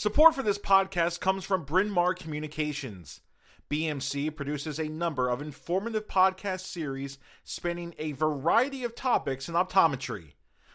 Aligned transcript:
Support 0.00 0.34
for 0.34 0.42
this 0.42 0.56
podcast 0.58 1.20
comes 1.20 1.44
from 1.44 1.64
Bryn 1.64 1.90
Mawr 1.90 2.14
Communications. 2.14 3.20
BMC 3.68 4.34
produces 4.34 4.78
a 4.78 4.88
number 4.88 5.28
of 5.28 5.42
informative 5.42 6.08
podcast 6.08 6.60
series 6.60 7.18
spanning 7.44 7.94
a 7.98 8.12
variety 8.12 8.82
of 8.82 8.94
topics 8.94 9.46
in 9.46 9.54
optometry. 9.54 10.32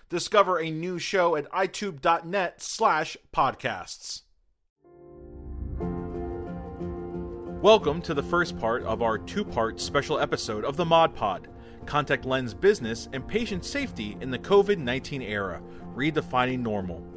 Discover 0.09 0.59
a 0.59 0.69
new 0.69 0.99
show 0.99 1.35
at 1.35 1.49
eyetube.net 1.49 2.61
slash 2.61 3.17
podcasts. 3.35 4.21
Welcome 7.63 8.03
to 8.03 8.13
the 8.13 8.21
first 8.21 8.59
part 8.59 8.83
of 8.83 9.01
our 9.01 9.17
two-part 9.17 9.81
special 9.81 10.19
episode 10.19 10.63
of 10.63 10.77
the 10.77 10.85
Mod 10.85 11.15
Pod, 11.15 11.47
Contact 11.87 12.25
Lens 12.25 12.53
Business 12.53 13.09
and 13.11 13.27
Patient 13.27 13.65
Safety 13.65 14.17
in 14.21 14.29
the 14.29 14.37
COVID-19 14.37 15.27
Era, 15.27 15.63
Redefining 15.95 16.59
Normal. 16.59 17.14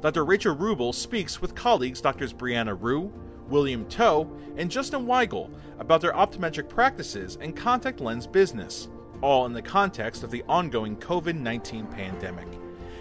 Dr. 0.00 0.24
Rachel 0.24 0.54
Rubel 0.54 0.94
speaks 0.94 1.42
with 1.42 1.56
colleagues 1.56 2.00
Drs. 2.00 2.32
Brianna 2.32 2.76
Rhue, 2.80 3.12
William 3.48 3.84
Toe, 3.86 4.30
and 4.56 4.70
Justin 4.70 5.06
Weigel 5.06 5.50
about 5.80 6.00
their 6.00 6.12
optometric 6.12 6.68
practices 6.68 7.36
and 7.40 7.56
contact 7.56 7.98
lens 7.98 8.24
business, 8.24 8.88
all 9.22 9.44
in 9.46 9.52
the 9.52 9.62
context 9.62 10.22
of 10.22 10.30
the 10.30 10.44
ongoing 10.48 10.96
COVID 10.96 11.34
19 11.34 11.86
pandemic. 11.86 12.46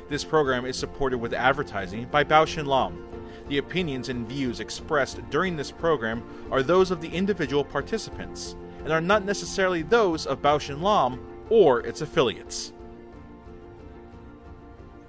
This 0.09 0.23
program 0.23 0.65
is 0.65 0.75
supported 0.75 1.19
with 1.19 1.33
advertising 1.33 2.05
by 2.05 2.23
Bausch 2.23 2.63
& 2.63 2.65
Lomb. 2.65 3.05
The 3.47 3.59
opinions 3.59 4.09
and 4.09 4.25
views 4.25 4.59
expressed 4.59 5.19
during 5.29 5.55
this 5.55 5.71
program 5.71 6.23
are 6.49 6.63
those 6.63 6.89
of 6.89 6.99
the 6.99 7.09
individual 7.09 7.63
participants 7.63 8.55
and 8.83 8.91
are 8.91 9.01
not 9.01 9.23
necessarily 9.23 9.83
those 9.83 10.25
of 10.25 10.41
Bausch 10.41 10.75
& 10.79 10.81
Lomb 10.81 11.19
or 11.49 11.81
its 11.81 12.01
affiliates. 12.01 12.73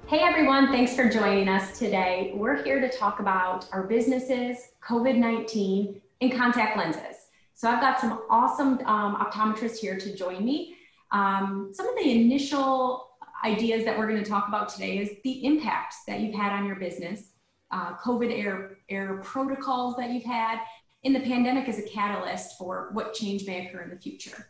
Hey 0.08 0.20
everyone, 0.20 0.68
thanks 0.68 0.96
for 0.96 1.06
joining 1.06 1.50
us 1.50 1.78
today. 1.78 2.32
We're 2.34 2.62
here 2.64 2.80
to 2.80 2.88
talk 2.88 3.20
about 3.20 3.68
our 3.72 3.82
businesses, 3.82 4.56
COVID 4.82 5.18
19, 5.18 6.00
and 6.22 6.32
contact 6.32 6.78
lenses. 6.78 7.26
So 7.52 7.68
I've 7.68 7.82
got 7.82 8.00
some 8.00 8.22
awesome 8.30 8.78
um, 8.86 9.16
optometrists 9.16 9.76
here 9.76 9.98
to 9.98 10.16
join 10.16 10.46
me. 10.46 10.78
Um, 11.10 11.72
some 11.74 11.86
of 11.86 11.94
the 12.02 12.10
initial 12.10 13.18
ideas 13.44 13.84
that 13.84 13.98
we're 13.98 14.08
going 14.08 14.24
to 14.24 14.30
talk 14.30 14.48
about 14.48 14.70
today 14.70 14.96
is 14.96 15.10
the 15.24 15.44
impact 15.44 15.96
that 16.06 16.20
you've 16.20 16.34
had 16.34 16.54
on 16.54 16.66
your 16.66 16.76
business, 16.76 17.32
uh, 17.70 17.92
COVID 17.96 18.32
era, 18.32 18.70
era 18.88 19.22
protocols 19.22 19.94
that 19.96 20.08
you've 20.08 20.24
had, 20.24 20.60
and 21.04 21.14
the 21.14 21.20
pandemic 21.20 21.68
as 21.68 21.78
a 21.78 21.86
catalyst 21.86 22.56
for 22.56 22.88
what 22.94 23.12
change 23.12 23.46
may 23.46 23.66
occur 23.66 23.82
in 23.82 23.90
the 23.90 24.00
future. 24.00 24.48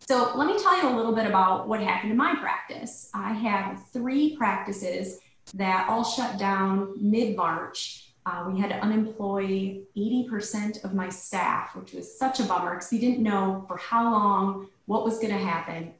So 0.00 0.32
let 0.36 0.46
me 0.46 0.58
tell 0.62 0.76
you 0.76 0.88
a 0.88 0.94
little 0.96 1.14
bit 1.14 1.26
about 1.26 1.68
what 1.68 1.80
happened 1.80 2.12
in 2.12 2.16
my 2.16 2.34
practice. 2.36 3.10
I 3.14 3.32
have 3.32 3.86
three 3.92 4.36
practices 4.36 5.18
that 5.54 5.88
all 5.88 6.04
shut 6.04 6.38
down 6.38 6.94
mid-March. 7.00 8.12
Uh, 8.24 8.44
we 8.50 8.60
had 8.60 8.70
to 8.70 8.76
unemploy 8.76 9.80
80% 9.96 10.84
of 10.84 10.94
my 10.94 11.08
staff, 11.08 11.74
which 11.74 11.92
was 11.92 12.18
such 12.18 12.40
a 12.40 12.44
bummer 12.44 12.74
because 12.74 12.90
we 12.90 12.98
didn't 12.98 13.22
know 13.22 13.64
for 13.66 13.76
how 13.76 14.10
long, 14.10 14.68
what 14.86 15.04
was 15.04 15.18
going 15.18 15.32
to 15.32 15.38
happen. 15.38 15.92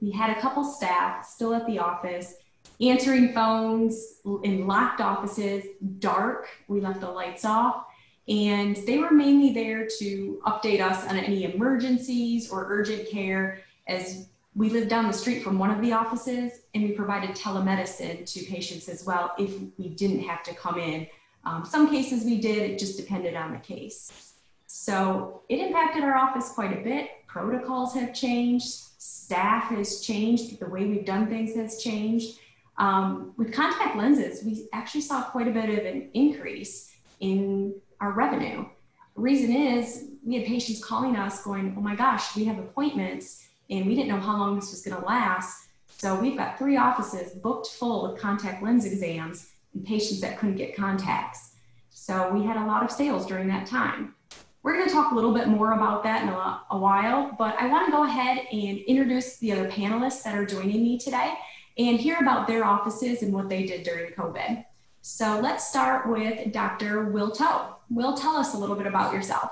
We 0.00 0.10
had 0.10 0.36
a 0.36 0.40
couple 0.40 0.64
staff 0.64 1.24
still 1.24 1.54
at 1.54 1.66
the 1.66 1.78
office, 1.78 2.34
answering 2.80 3.32
phones 3.32 4.20
in 4.42 4.66
locked 4.66 5.00
offices, 5.00 5.64
dark. 5.98 6.48
We 6.68 6.80
left 6.80 7.00
the 7.00 7.10
lights 7.10 7.44
off. 7.44 7.84
And 8.28 8.76
they 8.86 8.98
were 8.98 9.10
mainly 9.10 9.52
there 9.52 9.88
to 9.98 10.40
update 10.46 10.80
us 10.80 11.06
on 11.08 11.16
any 11.16 11.44
emergencies 11.44 12.50
or 12.50 12.66
urgent 12.68 13.08
care 13.08 13.60
as 13.88 14.28
we 14.54 14.68
lived 14.68 14.90
down 14.90 15.06
the 15.06 15.12
street 15.12 15.42
from 15.42 15.58
one 15.58 15.70
of 15.70 15.80
the 15.80 15.92
offices 15.92 16.60
and 16.74 16.84
we 16.84 16.92
provided 16.92 17.30
telemedicine 17.30 18.30
to 18.32 18.44
patients 18.44 18.88
as 18.88 19.04
well 19.04 19.32
if 19.38 19.54
we 19.78 19.88
didn't 19.88 20.22
have 20.22 20.42
to 20.44 20.54
come 20.54 20.78
in. 20.78 21.06
Um, 21.44 21.64
some 21.64 21.90
cases 21.90 22.24
we 22.24 22.40
did, 22.40 22.70
it 22.70 22.78
just 22.78 22.96
depended 22.96 23.34
on 23.34 23.52
the 23.52 23.58
case. 23.58 24.34
So 24.66 25.42
it 25.48 25.58
impacted 25.58 26.04
our 26.04 26.14
office 26.14 26.50
quite 26.50 26.78
a 26.78 26.82
bit. 26.82 27.10
Protocols 27.26 27.94
have 27.94 28.14
changed, 28.14 28.66
staff 28.98 29.64
has 29.64 30.00
changed, 30.00 30.60
the 30.60 30.68
way 30.68 30.84
we've 30.84 31.04
done 31.04 31.28
things 31.28 31.56
has 31.56 31.82
changed. 31.82 32.38
Um, 32.78 33.32
with 33.36 33.52
contact 33.52 33.96
lenses, 33.96 34.44
we 34.44 34.68
actually 34.72 35.00
saw 35.00 35.24
quite 35.24 35.48
a 35.48 35.50
bit 35.50 35.70
of 35.78 35.84
an 35.84 36.10
increase 36.14 36.92
in 37.20 37.74
our 38.02 38.10
revenue. 38.12 38.66
The 39.14 39.20
reason 39.20 39.52
is 39.54 40.08
we 40.26 40.34
had 40.34 40.44
patients 40.44 40.84
calling 40.84 41.16
us 41.16 41.42
going, 41.44 41.74
oh 41.78 41.80
my 41.80 41.94
gosh, 41.94 42.34
we 42.34 42.44
have 42.46 42.58
appointments 42.58 43.48
and 43.70 43.86
we 43.86 43.94
didn't 43.94 44.08
know 44.08 44.20
how 44.20 44.36
long 44.36 44.56
this 44.56 44.72
was 44.72 44.82
going 44.82 45.00
to 45.00 45.06
last. 45.06 45.68
So 45.86 46.18
we've 46.18 46.36
got 46.36 46.58
three 46.58 46.76
offices 46.76 47.32
booked 47.32 47.68
full 47.68 48.10
with 48.10 48.20
contact 48.20 48.62
lens 48.62 48.84
exams 48.84 49.52
and 49.72 49.84
patients 49.84 50.20
that 50.20 50.36
couldn't 50.38 50.56
get 50.56 50.74
contacts. 50.76 51.54
So 51.90 52.32
we 52.32 52.44
had 52.44 52.56
a 52.56 52.66
lot 52.66 52.82
of 52.82 52.90
sales 52.90 53.24
during 53.24 53.46
that 53.48 53.66
time. 53.66 54.16
We're 54.64 54.74
going 54.74 54.88
to 54.88 54.92
talk 54.92 55.12
a 55.12 55.14
little 55.14 55.32
bit 55.32 55.46
more 55.46 55.72
about 55.72 56.02
that 56.02 56.22
in 56.22 56.28
a, 56.28 56.62
a 56.72 56.78
while, 56.78 57.34
but 57.38 57.54
I 57.60 57.68
want 57.68 57.86
to 57.86 57.92
go 57.92 58.04
ahead 58.04 58.46
and 58.50 58.78
introduce 58.78 59.36
the 59.38 59.52
other 59.52 59.70
panelists 59.70 60.24
that 60.24 60.34
are 60.34 60.46
joining 60.46 60.82
me 60.82 60.98
today 60.98 61.34
and 61.78 61.98
hear 61.98 62.18
about 62.20 62.48
their 62.48 62.64
offices 62.64 63.22
and 63.22 63.32
what 63.32 63.48
they 63.48 63.64
did 63.64 63.84
during 63.84 64.12
COVID. 64.12 64.64
So 65.02 65.40
let's 65.40 65.66
start 65.66 66.08
with 66.08 66.52
Dr. 66.52 67.06
Will 67.06 67.32
Toe. 67.32 67.74
Will, 67.90 68.14
tell 68.14 68.36
us 68.36 68.54
a 68.54 68.56
little 68.56 68.76
bit 68.76 68.86
about 68.86 69.12
yourself. 69.12 69.50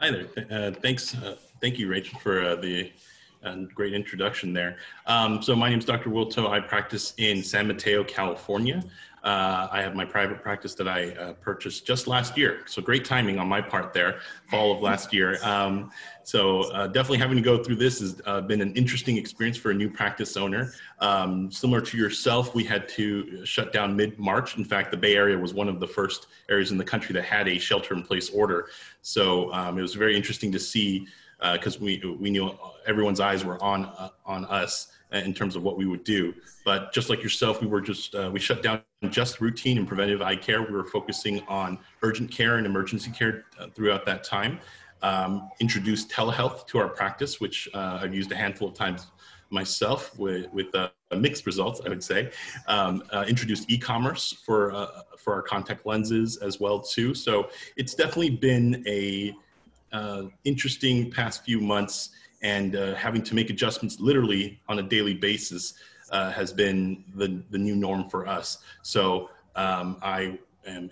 Hi 0.00 0.10
there. 0.10 0.26
Uh, 0.50 0.72
thanks. 0.72 1.14
Uh, 1.14 1.36
thank 1.60 1.78
you, 1.78 1.86
Rachel, 1.86 2.18
for 2.18 2.44
uh, 2.44 2.56
the 2.56 2.90
uh, 3.44 3.56
great 3.74 3.94
introduction 3.94 4.52
there. 4.52 4.76
Um, 5.06 5.42
so 5.42 5.54
my 5.54 5.68
name 5.68 5.78
is 5.78 5.84
Dr. 5.84 6.10
Will 6.10 6.26
Toe. 6.26 6.48
I 6.48 6.60
practice 6.60 7.14
in 7.18 7.42
San 7.42 7.66
Mateo, 7.66 8.04
California. 8.04 8.82
Uh, 9.24 9.68
I 9.72 9.80
have 9.80 9.94
my 9.94 10.04
private 10.04 10.42
practice 10.42 10.74
that 10.74 10.86
I 10.86 11.12
uh, 11.12 11.32
purchased 11.32 11.86
just 11.86 12.06
last 12.06 12.36
year. 12.36 12.60
So 12.66 12.82
great 12.82 13.06
timing 13.06 13.38
on 13.38 13.48
my 13.48 13.62
part 13.62 13.94
there, 13.94 14.20
fall 14.50 14.76
of 14.76 14.82
last 14.82 15.14
year. 15.14 15.42
Um, 15.42 15.90
so 16.24 16.70
uh, 16.72 16.88
definitely 16.88 17.18
having 17.18 17.36
to 17.36 17.42
go 17.42 17.64
through 17.64 17.76
this 17.76 18.00
has 18.00 18.20
uh, 18.26 18.42
been 18.42 18.60
an 18.60 18.74
interesting 18.74 19.16
experience 19.16 19.56
for 19.56 19.70
a 19.70 19.74
new 19.74 19.88
practice 19.88 20.36
owner. 20.36 20.74
Um, 20.98 21.50
similar 21.50 21.80
to 21.80 21.96
yourself, 21.96 22.54
we 22.54 22.64
had 22.64 22.86
to 22.90 23.46
shut 23.46 23.72
down 23.72 23.96
mid-March. 23.96 24.58
In 24.58 24.64
fact, 24.64 24.90
the 24.90 24.98
Bay 24.98 25.16
Area 25.16 25.38
was 25.38 25.54
one 25.54 25.68
of 25.68 25.80
the 25.80 25.88
first 25.88 26.26
areas 26.50 26.70
in 26.70 26.76
the 26.76 26.84
country 26.84 27.14
that 27.14 27.24
had 27.24 27.48
a 27.48 27.58
shelter-in-place 27.58 28.28
order. 28.28 28.68
So 29.00 29.50
um, 29.54 29.78
it 29.78 29.82
was 29.82 29.94
very 29.94 30.14
interesting 30.16 30.52
to 30.52 30.58
see 30.58 31.06
because 31.52 31.76
uh, 31.76 31.80
we 31.80 32.16
we 32.20 32.30
knew 32.30 32.50
everyone's 32.86 33.20
eyes 33.20 33.44
were 33.44 33.62
on 33.62 33.86
uh, 33.86 34.10
on 34.24 34.44
us 34.46 34.88
in 35.12 35.32
terms 35.32 35.56
of 35.56 35.62
what 35.62 35.76
we 35.76 35.86
would 35.86 36.04
do. 36.04 36.34
But 36.64 36.92
just 36.92 37.08
like 37.08 37.22
yourself, 37.22 37.60
we 37.60 37.66
were 37.66 37.80
just, 37.80 38.14
uh, 38.14 38.30
we 38.32 38.40
shut 38.40 38.62
down 38.62 38.82
just 39.10 39.40
routine 39.40 39.78
and 39.78 39.86
preventive 39.86 40.22
eye 40.22 40.36
care. 40.36 40.62
We 40.62 40.72
were 40.72 40.84
focusing 40.84 41.40
on 41.46 41.78
urgent 42.02 42.30
care 42.30 42.56
and 42.56 42.66
emergency 42.66 43.10
care 43.10 43.44
uh, 43.58 43.68
throughout 43.68 44.04
that 44.06 44.24
time. 44.24 44.58
Um, 45.02 45.50
introduced 45.60 46.10
telehealth 46.10 46.66
to 46.68 46.78
our 46.78 46.88
practice, 46.88 47.40
which 47.40 47.68
uh, 47.74 48.00
I've 48.02 48.14
used 48.14 48.32
a 48.32 48.36
handful 48.36 48.68
of 48.68 48.74
times 48.74 49.06
myself 49.50 50.18
with, 50.18 50.50
with 50.52 50.74
uh, 50.74 50.88
mixed 51.16 51.46
results, 51.46 51.80
I 51.84 51.90
would 51.90 52.02
say. 52.02 52.30
Um, 52.66 53.04
uh, 53.12 53.24
introduced 53.28 53.70
e-commerce 53.70 54.32
for, 54.44 54.72
uh, 54.72 55.02
for 55.18 55.34
our 55.34 55.42
contact 55.42 55.86
lenses 55.86 56.38
as 56.38 56.58
well 56.58 56.80
too. 56.80 57.14
So 57.14 57.50
it's 57.76 57.94
definitely 57.94 58.30
been 58.30 58.82
a 58.86 59.34
interesting 60.44 61.10
past 61.10 61.44
few 61.44 61.60
months 61.60 62.10
and 62.42 62.76
uh, 62.76 62.94
having 62.94 63.22
to 63.22 63.34
make 63.34 63.50
adjustments 63.50 63.98
literally 63.98 64.60
on 64.68 64.78
a 64.78 64.82
daily 64.82 65.14
basis 65.14 65.74
uh, 66.10 66.30
has 66.30 66.52
been 66.52 67.02
the, 67.14 67.42
the 67.50 67.58
new 67.58 67.74
norm 67.74 68.08
for 68.08 68.26
us. 68.26 68.58
So 68.82 69.30
um, 69.56 69.96
I 70.02 70.38
am 70.66 70.90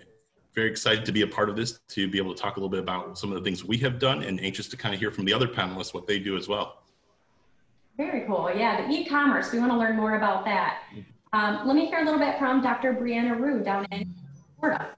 very 0.55 0.69
excited 0.69 1.05
to 1.05 1.11
be 1.11 1.21
a 1.21 1.27
part 1.27 1.49
of 1.49 1.55
this, 1.55 1.79
to 1.89 2.09
be 2.09 2.17
able 2.17 2.33
to 2.33 2.41
talk 2.41 2.57
a 2.57 2.59
little 2.59 2.69
bit 2.69 2.79
about 2.79 3.17
some 3.17 3.31
of 3.31 3.37
the 3.37 3.43
things 3.43 3.63
we 3.63 3.77
have 3.77 3.99
done 3.99 4.23
and 4.23 4.41
anxious 4.41 4.67
to 4.69 4.77
kind 4.77 4.93
of 4.93 4.99
hear 4.99 5.11
from 5.11 5.25
the 5.25 5.33
other 5.33 5.47
panelists 5.47 5.93
what 5.93 6.07
they 6.07 6.19
do 6.19 6.35
as 6.35 6.47
well. 6.47 6.83
Very 7.97 8.25
cool. 8.25 8.51
Yeah, 8.55 8.87
the 8.87 8.91
e-commerce, 8.91 9.51
we 9.51 9.59
want 9.59 9.71
to 9.71 9.77
learn 9.77 9.95
more 9.95 10.15
about 10.15 10.45
that. 10.45 10.83
Um, 11.31 11.67
let 11.67 11.75
me 11.75 11.85
hear 11.85 11.99
a 11.99 12.03
little 12.03 12.19
bit 12.19 12.37
from 12.39 12.61
Dr. 12.61 12.93
Brianna 12.93 13.39
Rhue 13.39 13.63
down 13.63 13.85
in 13.91 14.13
Florida. 14.59 14.89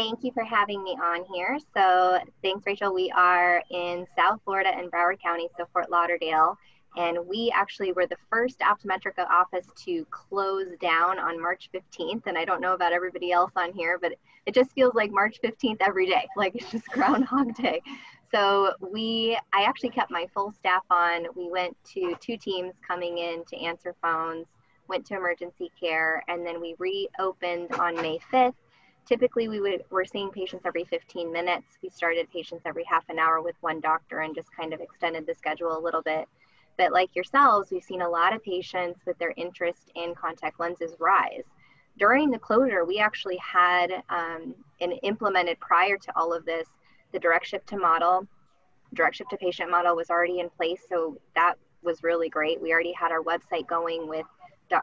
Thank 0.00 0.24
you 0.24 0.32
for 0.32 0.44
having 0.44 0.82
me 0.82 0.92
on 0.92 1.26
here. 1.30 1.58
So, 1.76 2.18
thanks, 2.42 2.64
Rachel. 2.64 2.94
We 2.94 3.10
are 3.10 3.62
in 3.70 4.06
South 4.16 4.40
Florida 4.46 4.72
in 4.78 4.88
Broward 4.88 5.20
County, 5.22 5.50
so 5.58 5.66
Fort 5.74 5.90
Lauderdale. 5.90 6.56
And 6.96 7.18
we 7.28 7.52
actually 7.54 7.92
were 7.92 8.06
the 8.06 8.16
first 8.30 8.60
Optometrica 8.60 9.28
office 9.30 9.66
to 9.84 10.06
close 10.10 10.68
down 10.80 11.18
on 11.18 11.38
March 11.38 11.68
15th. 11.74 12.22
And 12.24 12.38
I 12.38 12.46
don't 12.46 12.62
know 12.62 12.72
about 12.72 12.94
everybody 12.94 13.30
else 13.30 13.52
on 13.56 13.74
here, 13.74 13.98
but 14.00 14.12
it 14.46 14.54
just 14.54 14.72
feels 14.72 14.94
like 14.94 15.10
March 15.10 15.36
15th 15.44 15.82
every 15.86 16.06
day, 16.06 16.26
like 16.34 16.54
it's 16.54 16.70
just 16.70 16.86
Groundhog 16.92 17.54
Day. 17.56 17.82
So 18.32 18.72
we, 18.80 19.38
I 19.52 19.64
actually 19.64 19.90
kept 19.90 20.10
my 20.10 20.26
full 20.32 20.50
staff 20.50 20.84
on. 20.90 21.26
We 21.36 21.50
went 21.50 21.76
to 21.92 22.16
two 22.20 22.38
teams 22.38 22.72
coming 22.88 23.18
in 23.18 23.44
to 23.50 23.56
answer 23.58 23.94
phones, 24.00 24.46
went 24.88 25.04
to 25.08 25.16
emergency 25.16 25.70
care, 25.78 26.24
and 26.26 26.46
then 26.46 26.58
we 26.58 26.74
reopened 26.78 27.74
on 27.74 27.96
May 27.96 28.18
5th 28.32 28.54
typically 29.06 29.48
we 29.48 29.60
would 29.60 29.84
we're 29.90 30.04
seeing 30.04 30.30
patients 30.30 30.62
every 30.64 30.84
15 30.84 31.32
minutes 31.32 31.78
we 31.82 31.88
started 31.88 32.30
patients 32.30 32.62
every 32.64 32.84
half 32.84 33.08
an 33.08 33.18
hour 33.18 33.40
with 33.40 33.56
one 33.60 33.80
doctor 33.80 34.20
and 34.20 34.34
just 34.34 34.54
kind 34.54 34.72
of 34.72 34.80
extended 34.80 35.26
the 35.26 35.34
schedule 35.34 35.76
a 35.76 35.80
little 35.80 36.02
bit 36.02 36.26
but 36.76 36.92
like 36.92 37.14
yourselves 37.14 37.70
we've 37.70 37.82
seen 37.82 38.02
a 38.02 38.08
lot 38.08 38.34
of 38.34 38.42
patients 38.42 39.00
with 39.06 39.18
their 39.18 39.34
interest 39.36 39.90
in 39.94 40.14
contact 40.14 40.60
lenses 40.60 40.94
rise 40.98 41.44
during 42.00 42.30
the 42.30 42.38
closure, 42.38 42.84
we 42.84 42.98
actually 42.98 43.36
had 43.36 44.02
um, 44.08 44.54
and 44.80 44.94
implemented 45.02 45.60
prior 45.60 45.98
to 45.98 46.12
all 46.16 46.32
of 46.32 46.44
this 46.44 46.66
the 47.12 47.18
direct 47.18 47.46
ship 47.46 47.66
to 47.66 47.76
model. 47.76 48.26
Direct 48.94 49.16
ship 49.16 49.28
to 49.28 49.36
patient 49.36 49.70
model 49.70 49.94
was 49.94 50.10
already 50.10 50.40
in 50.40 50.48
place, 50.48 50.80
so 50.88 51.18
that 51.36 51.54
was 51.82 52.02
really 52.02 52.28
great. 52.28 52.60
We 52.60 52.72
already 52.72 52.92
had 52.92 53.12
our 53.12 53.22
website 53.22 53.66
going 53.66 54.08
with 54.08 54.26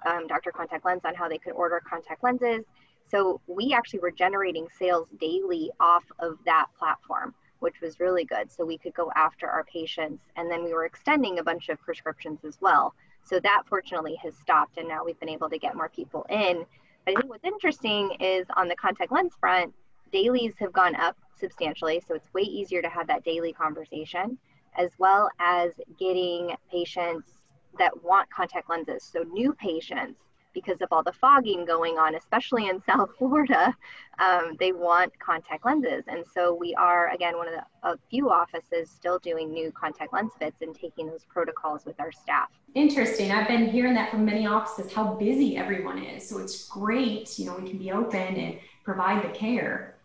um, 0.05 0.27
Dr. 0.27 0.51
Contact 0.51 0.85
Lens 0.85 1.01
on 1.05 1.15
how 1.15 1.27
they 1.27 1.37
could 1.37 1.53
order 1.53 1.81
contact 1.89 2.23
lenses. 2.23 2.63
So 3.09 3.39
we 3.47 3.73
actually 3.73 3.99
were 3.99 4.11
generating 4.11 4.67
sales 4.77 5.07
daily 5.19 5.71
off 5.79 6.03
of 6.19 6.37
that 6.45 6.67
platform, 6.77 7.33
which 7.59 7.81
was 7.81 7.99
really 7.99 8.25
good. 8.25 8.51
So 8.51 8.65
we 8.65 8.77
could 8.77 8.93
go 8.93 9.11
after 9.15 9.47
our 9.47 9.63
patients. 9.63 10.23
And 10.35 10.51
then 10.51 10.63
we 10.63 10.73
were 10.73 10.85
extending 10.85 11.39
a 11.39 11.43
bunch 11.43 11.69
of 11.69 11.79
prescriptions 11.81 12.43
as 12.45 12.57
well. 12.59 12.93
So 13.23 13.39
that 13.39 13.63
fortunately 13.67 14.15
has 14.23 14.35
stopped. 14.35 14.77
And 14.77 14.87
now 14.87 15.03
we've 15.05 15.19
been 15.19 15.29
able 15.29 15.49
to 15.49 15.57
get 15.57 15.75
more 15.75 15.89
people 15.89 16.25
in. 16.29 16.65
But 17.05 17.17
I 17.17 17.21
think 17.21 17.29
what's 17.29 17.45
interesting 17.45 18.11
is 18.19 18.45
on 18.57 18.67
the 18.67 18.75
contact 18.75 19.11
lens 19.11 19.33
front, 19.39 19.73
dailies 20.11 20.53
have 20.59 20.73
gone 20.73 20.95
up 20.95 21.17
substantially. 21.39 22.01
So 22.05 22.15
it's 22.15 22.33
way 22.33 22.41
easier 22.41 22.81
to 22.81 22.89
have 22.89 23.07
that 23.07 23.23
daily 23.23 23.53
conversation, 23.53 24.37
as 24.77 24.91
well 24.97 25.29
as 25.39 25.71
getting 25.97 26.55
patients 26.69 27.29
that 27.77 28.03
want 28.03 28.29
contact 28.29 28.69
lenses. 28.69 29.03
So 29.03 29.23
new 29.23 29.53
patients 29.53 30.19
because 30.61 30.81
of 30.81 30.87
all 30.91 31.03
the 31.03 31.13
fogging 31.13 31.65
going 31.65 31.99
on, 31.99 32.15
especially 32.15 32.67
in 32.67 32.81
South 32.89 33.11
Florida, 33.19 33.75
um, 34.17 34.55
they 34.59 34.71
want 34.71 35.17
contact 35.19 35.63
lenses. 35.65 36.03
And 36.07 36.25
so 36.33 36.55
we 36.55 36.73
are, 36.75 37.09
again, 37.13 37.37
one 37.37 37.47
of 37.47 37.53
the 37.53 37.63
a 37.87 37.97
few 38.09 38.31
offices 38.31 38.89
still 38.89 39.19
doing 39.19 39.53
new 39.53 39.71
contact 39.71 40.11
lens 40.13 40.31
fits 40.39 40.61
and 40.61 40.75
taking 40.75 41.05
those 41.07 41.25
protocols 41.25 41.85
with 41.85 41.99
our 41.99 42.11
staff. 42.11 42.49
Interesting. 42.73 43.31
I've 43.31 43.47
been 43.47 43.69
hearing 43.69 43.93
that 43.93 44.09
from 44.09 44.25
many 44.25 44.47
offices, 44.47 44.91
how 44.91 45.13
busy 45.13 45.55
everyone 45.57 45.99
is. 45.99 46.27
So 46.27 46.39
it's 46.39 46.67
great, 46.67 47.37
you 47.37 47.45
know, 47.45 47.55
we 47.55 47.69
can 47.69 47.77
be 47.77 47.91
open 47.91 48.35
and 48.35 48.57
provide 48.83 49.23
the 49.23 49.29
care. 49.37 49.95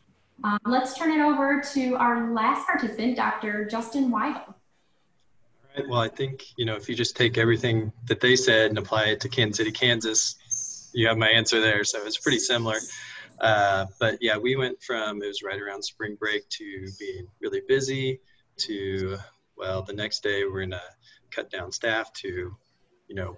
Um, 0.45 0.59
let's 0.67 0.97
turn 0.97 1.19
it 1.19 1.23
over 1.23 1.63
to 1.73 1.97
our 1.97 2.33
last 2.33 2.67
participant, 2.67 3.17
Dr. 3.17 3.65
Justin 3.65 4.11
Weigel. 4.11 4.55
Right. 5.77 5.89
Well, 5.89 6.01
I 6.01 6.09
think, 6.09 6.45
you 6.57 6.67
know, 6.67 6.77
if 6.77 6.89
you 6.89 6.95
just 6.95 7.17
take 7.17 7.39
everything 7.39 7.93
that 8.07 8.21
they 8.21 8.37
said 8.37 8.71
and 8.71 8.79
apply 8.79 9.05
it 9.07 9.21
to 9.21 9.29
Kansas 9.29 9.57
City, 9.57 9.73
Kansas, 9.73 10.37
you 10.93 11.09
have 11.09 11.19
my 11.19 11.29
answer 11.29 11.61
there. 11.61 11.85
So 11.85 12.05
it's 12.05 12.19
pretty 12.19 12.39
similar. 12.39 12.79
Uh, 13.41 13.87
but 13.99 14.19
yeah, 14.21 14.37
we 14.37 14.57
went 14.57 14.83
from, 14.83 15.23
it 15.23 15.27
was 15.27 15.43
right 15.43 15.61
around 15.61 15.83
spring 15.83 16.17
break 16.19 16.49
to 16.51 16.87
being 16.99 17.27
really 17.41 17.63
busy 17.67 18.21
to, 18.59 19.17
well, 19.57 19.83
the 19.83 19.93
next 19.93 20.23
day 20.23 20.45
we're 20.45 20.67
to 20.67 20.81
cut 21.31 21.51
down 21.51 21.73
staff 21.73 22.13
to, 22.13 22.55
you 23.09 23.15
know, 23.15 23.37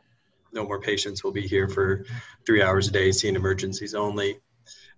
no 0.52 0.64
more 0.66 0.80
patients 0.80 1.24
will 1.24 1.32
be 1.32 1.46
here 1.46 1.68
for 1.68 2.04
three 2.46 2.62
hours 2.62 2.88
a 2.88 2.90
day 2.90 3.10
seeing 3.10 3.34
emergencies 3.34 3.94
only. 3.94 4.38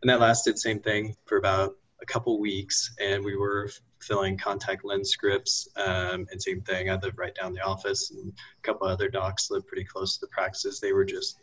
And 0.02 0.10
that 0.10 0.20
lasted 0.20 0.58
same 0.58 0.80
thing 0.80 1.14
for 1.24 1.38
about 1.38 1.76
a 2.02 2.06
couple 2.06 2.38
weeks 2.38 2.94
and 3.00 3.24
we 3.24 3.36
were 3.36 3.70
filling 4.00 4.36
contact 4.36 4.84
lens 4.84 5.10
scripts 5.10 5.68
um, 5.76 6.26
and 6.30 6.42
same 6.42 6.60
thing. 6.60 6.90
I 6.90 6.96
live 6.96 7.16
right 7.16 7.34
down 7.34 7.54
the 7.54 7.64
office 7.64 8.10
and 8.10 8.32
a 8.32 8.62
couple 8.62 8.86
other 8.86 9.08
docs 9.08 9.50
live 9.50 9.66
pretty 9.66 9.84
close 9.84 10.14
to 10.14 10.26
the 10.26 10.30
practices. 10.30 10.78
They 10.78 10.92
were 10.92 11.04
just 11.04 11.36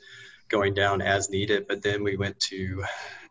going 0.50 0.74
down 0.74 1.01
as 1.01 1.30
needed. 1.30 1.66
But 1.68 1.81
then 1.81 2.04
we 2.04 2.18
went 2.18 2.40
to 2.42 2.84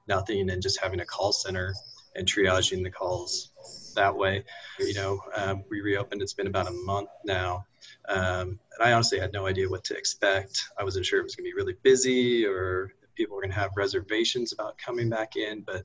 nothing 0.09 0.50
and 0.50 0.62
just 0.62 0.81
having 0.81 1.00
a 1.00 1.06
call 1.06 1.32
center 1.32 1.75
and 2.14 2.26
triaging 2.26 2.82
the 2.82 2.91
calls 2.91 3.50
that 3.94 4.17
way. 4.17 4.44
You 4.79 4.94
know, 4.94 5.20
um, 5.37 5.64
we 5.70 5.81
reopened. 5.81 6.23
It's 6.23 6.35
been 6.35 6.47
about 6.47 6.69
a 6.69 6.73
month 6.73 7.11
now, 7.25 7.67
um, 8.09 8.59
and 8.79 8.82
I 8.82 8.93
honestly 8.93 9.19
had 9.19 9.32
no 9.32 9.47
idea 9.47 9.69
what 9.69 9.85
to 9.85 9.97
expect. 9.97 10.62
I 10.79 10.85
wasn't 10.85 11.06
sure 11.06 11.20
it 11.20 11.25
was 11.25 11.37
going 11.37 11.44
to 11.44 11.50
be 11.50 11.55
really 11.55 11.76
busy 11.82 12.47
or 12.47 12.93
people 13.15 13.37
were 13.37 13.43
going 13.43 13.53
to 13.53 13.61
have 13.61 13.70
reservations 13.76 14.53
about 14.53 14.79
coming 14.79 15.08
back 15.11 15.37
in, 15.37 15.62
but 15.62 15.85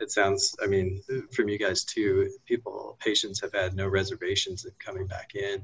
it 0.00 0.10
sounds 0.10 0.54
i 0.62 0.66
mean 0.66 1.02
from 1.32 1.48
you 1.48 1.58
guys 1.58 1.84
too 1.84 2.30
people 2.44 2.96
patients 3.00 3.40
have 3.40 3.52
had 3.52 3.74
no 3.74 3.86
reservations 3.88 4.64
of 4.64 4.78
coming 4.78 5.06
back 5.06 5.34
in 5.34 5.62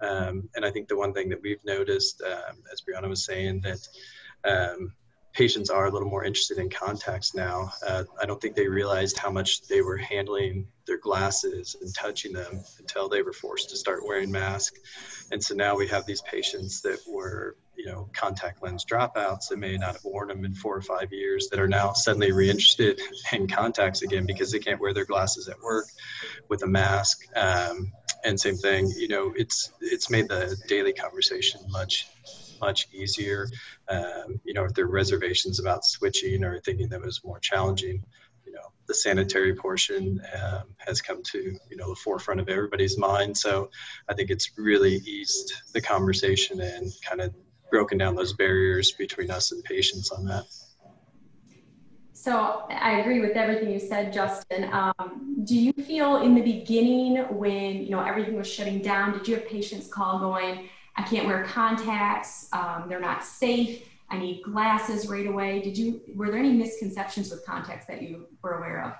um, 0.00 0.48
and 0.54 0.64
i 0.64 0.70
think 0.70 0.88
the 0.88 0.96
one 0.96 1.12
thing 1.12 1.28
that 1.28 1.40
we've 1.42 1.64
noticed 1.64 2.22
um, 2.22 2.56
as 2.72 2.82
brianna 2.82 3.08
was 3.08 3.24
saying 3.24 3.60
that 3.60 3.78
um, 4.46 4.92
patients 5.36 5.68
are 5.68 5.86
a 5.86 5.90
little 5.90 6.08
more 6.08 6.24
interested 6.24 6.56
in 6.56 6.70
contacts 6.70 7.34
now. 7.34 7.70
Uh, 7.86 8.04
i 8.20 8.24
don't 8.24 8.40
think 8.40 8.56
they 8.56 8.68
realized 8.68 9.18
how 9.18 9.30
much 9.30 9.66
they 9.68 9.82
were 9.82 9.98
handling 9.98 10.66
their 10.86 10.98
glasses 10.98 11.76
and 11.82 11.94
touching 11.94 12.32
them 12.32 12.62
until 12.78 13.08
they 13.08 13.20
were 13.20 13.34
forced 13.34 13.68
to 13.68 13.76
start 13.76 14.06
wearing 14.06 14.30
masks. 14.30 14.80
And 15.32 15.42
so 15.42 15.54
now 15.54 15.76
we 15.76 15.86
have 15.88 16.06
these 16.06 16.22
patients 16.22 16.80
that 16.82 17.00
were 17.06 17.56
you 17.76 17.84
know 17.84 18.08
contact 18.14 18.62
lens 18.62 18.84
dropouts. 18.90 19.48
That 19.48 19.58
may 19.58 19.76
not 19.76 19.94
have 19.94 20.04
worn 20.04 20.28
them 20.28 20.44
in 20.44 20.54
four 20.54 20.74
or 20.74 20.82
five 20.82 21.12
years 21.12 21.48
that 21.50 21.60
are 21.60 21.68
now 21.68 21.92
suddenly 21.92 22.32
reinterested 22.32 23.00
in 23.32 23.46
contacts 23.46 24.02
again 24.02 24.24
because 24.26 24.50
they 24.50 24.58
can't 24.58 24.80
wear 24.80 24.94
their 24.94 25.04
glasses 25.04 25.48
at 25.48 25.60
work 25.60 25.86
with 26.48 26.62
a 26.62 26.66
mask. 26.66 27.26
Um, 27.36 27.92
and 28.24 28.40
same 28.40 28.56
thing 28.56 28.90
you 28.96 29.08
know 29.08 29.32
it's 29.36 29.72
it's 29.80 30.10
made 30.10 30.28
the 30.28 30.56
daily 30.68 30.92
conversation 30.92 31.60
much 31.68 32.08
much 32.60 32.88
easier 32.92 33.48
um, 33.88 34.40
you 34.44 34.54
know 34.54 34.64
if 34.64 34.74
there 34.74 34.84
are 34.84 34.90
reservations 34.90 35.60
about 35.60 35.84
switching 35.84 36.44
or 36.44 36.58
thinking 36.60 36.88
that 36.88 37.00
was 37.00 37.22
more 37.24 37.38
challenging 37.38 38.02
you 38.44 38.52
know 38.52 38.72
the 38.86 38.94
sanitary 38.94 39.54
portion 39.54 40.20
um, 40.40 40.62
has 40.78 41.00
come 41.00 41.22
to 41.22 41.56
you 41.70 41.76
know 41.76 41.88
the 41.88 41.96
forefront 41.96 42.40
of 42.40 42.48
everybody's 42.48 42.98
mind 42.98 43.36
so 43.36 43.70
i 44.08 44.14
think 44.14 44.30
it's 44.30 44.52
really 44.56 44.96
eased 45.06 45.52
the 45.72 45.80
conversation 45.80 46.60
and 46.60 46.92
kind 47.08 47.20
of 47.20 47.32
broken 47.70 47.98
down 47.98 48.14
those 48.14 48.32
barriers 48.32 48.92
between 48.92 49.30
us 49.30 49.52
and 49.52 49.62
patients 49.64 50.10
on 50.10 50.24
that. 50.26 50.44
So 52.12 52.64
I 52.70 53.00
agree 53.00 53.20
with 53.20 53.36
everything 53.36 53.70
you 53.70 53.78
said, 53.78 54.12
Justin. 54.12 54.70
Um, 54.72 55.36
do 55.44 55.54
you 55.54 55.72
feel 55.72 56.16
in 56.22 56.34
the 56.34 56.40
beginning 56.40 57.16
when 57.36 57.82
you 57.82 57.90
know 57.90 58.02
everything 58.02 58.34
was 58.34 58.48
shutting 58.48 58.80
down, 58.80 59.12
did 59.12 59.28
you 59.28 59.34
have 59.36 59.46
patients 59.46 59.86
call 59.86 60.18
going, 60.18 60.68
"I 60.96 61.02
can't 61.02 61.26
wear 61.26 61.44
contacts. 61.44 62.48
Um, 62.52 62.86
they're 62.88 63.00
not 63.00 63.24
safe. 63.24 63.88
I 64.08 64.18
need 64.18 64.42
glasses 64.42 65.08
right 65.08 65.26
away." 65.26 65.60
Did 65.60 65.76
you 65.76 66.00
were 66.14 66.30
there 66.30 66.38
any 66.38 66.52
misconceptions 66.52 67.30
with 67.30 67.44
contacts 67.44 67.86
that 67.86 68.02
you 68.02 68.26
were 68.42 68.58
aware 68.58 68.84
of? 68.84 68.92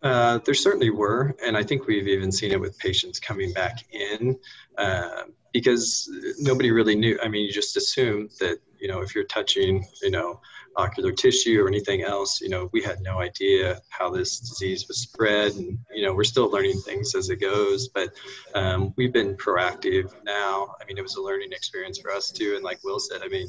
Uh, 0.00 0.38
there 0.44 0.54
certainly 0.54 0.90
were, 0.90 1.34
and 1.44 1.56
I 1.56 1.64
think 1.64 1.86
we've 1.86 2.06
even 2.06 2.30
seen 2.30 2.52
it 2.52 2.60
with 2.60 2.78
patients 2.78 3.18
coming 3.18 3.52
back 3.52 3.84
in. 3.92 4.38
Uh, 4.76 5.24
because 5.52 6.10
nobody 6.38 6.70
really 6.70 6.94
knew. 6.94 7.18
I 7.22 7.28
mean, 7.28 7.44
you 7.46 7.52
just 7.52 7.76
assume 7.76 8.28
that 8.40 8.58
you 8.78 8.88
know 8.88 9.00
if 9.00 9.14
you're 9.14 9.24
touching 9.24 9.84
you 10.02 10.10
know 10.10 10.40
ocular 10.78 11.10
tissue 11.10 11.60
or 11.60 11.68
anything 11.68 12.02
else, 12.02 12.40
you 12.40 12.48
know, 12.48 12.70
we 12.72 12.80
had 12.80 13.00
no 13.00 13.20
idea 13.20 13.80
how 13.88 14.08
this 14.08 14.38
disease 14.38 14.86
was 14.86 14.98
spread, 14.98 15.52
and 15.54 15.76
you 15.92 16.06
know, 16.06 16.14
we're 16.14 16.24
still 16.24 16.48
learning 16.50 16.78
things 16.80 17.14
as 17.14 17.28
it 17.30 17.40
goes. 17.40 17.88
But 17.88 18.14
um, 18.54 18.94
we've 18.96 19.12
been 19.12 19.36
proactive 19.36 20.14
now. 20.24 20.74
I 20.80 20.84
mean, 20.86 20.96
it 20.96 21.02
was 21.02 21.16
a 21.16 21.22
learning 21.22 21.52
experience 21.52 21.98
for 21.98 22.12
us 22.12 22.30
too. 22.30 22.54
And 22.54 22.64
like 22.64 22.78
Will 22.84 23.00
said, 23.00 23.22
I 23.22 23.28
mean, 23.28 23.48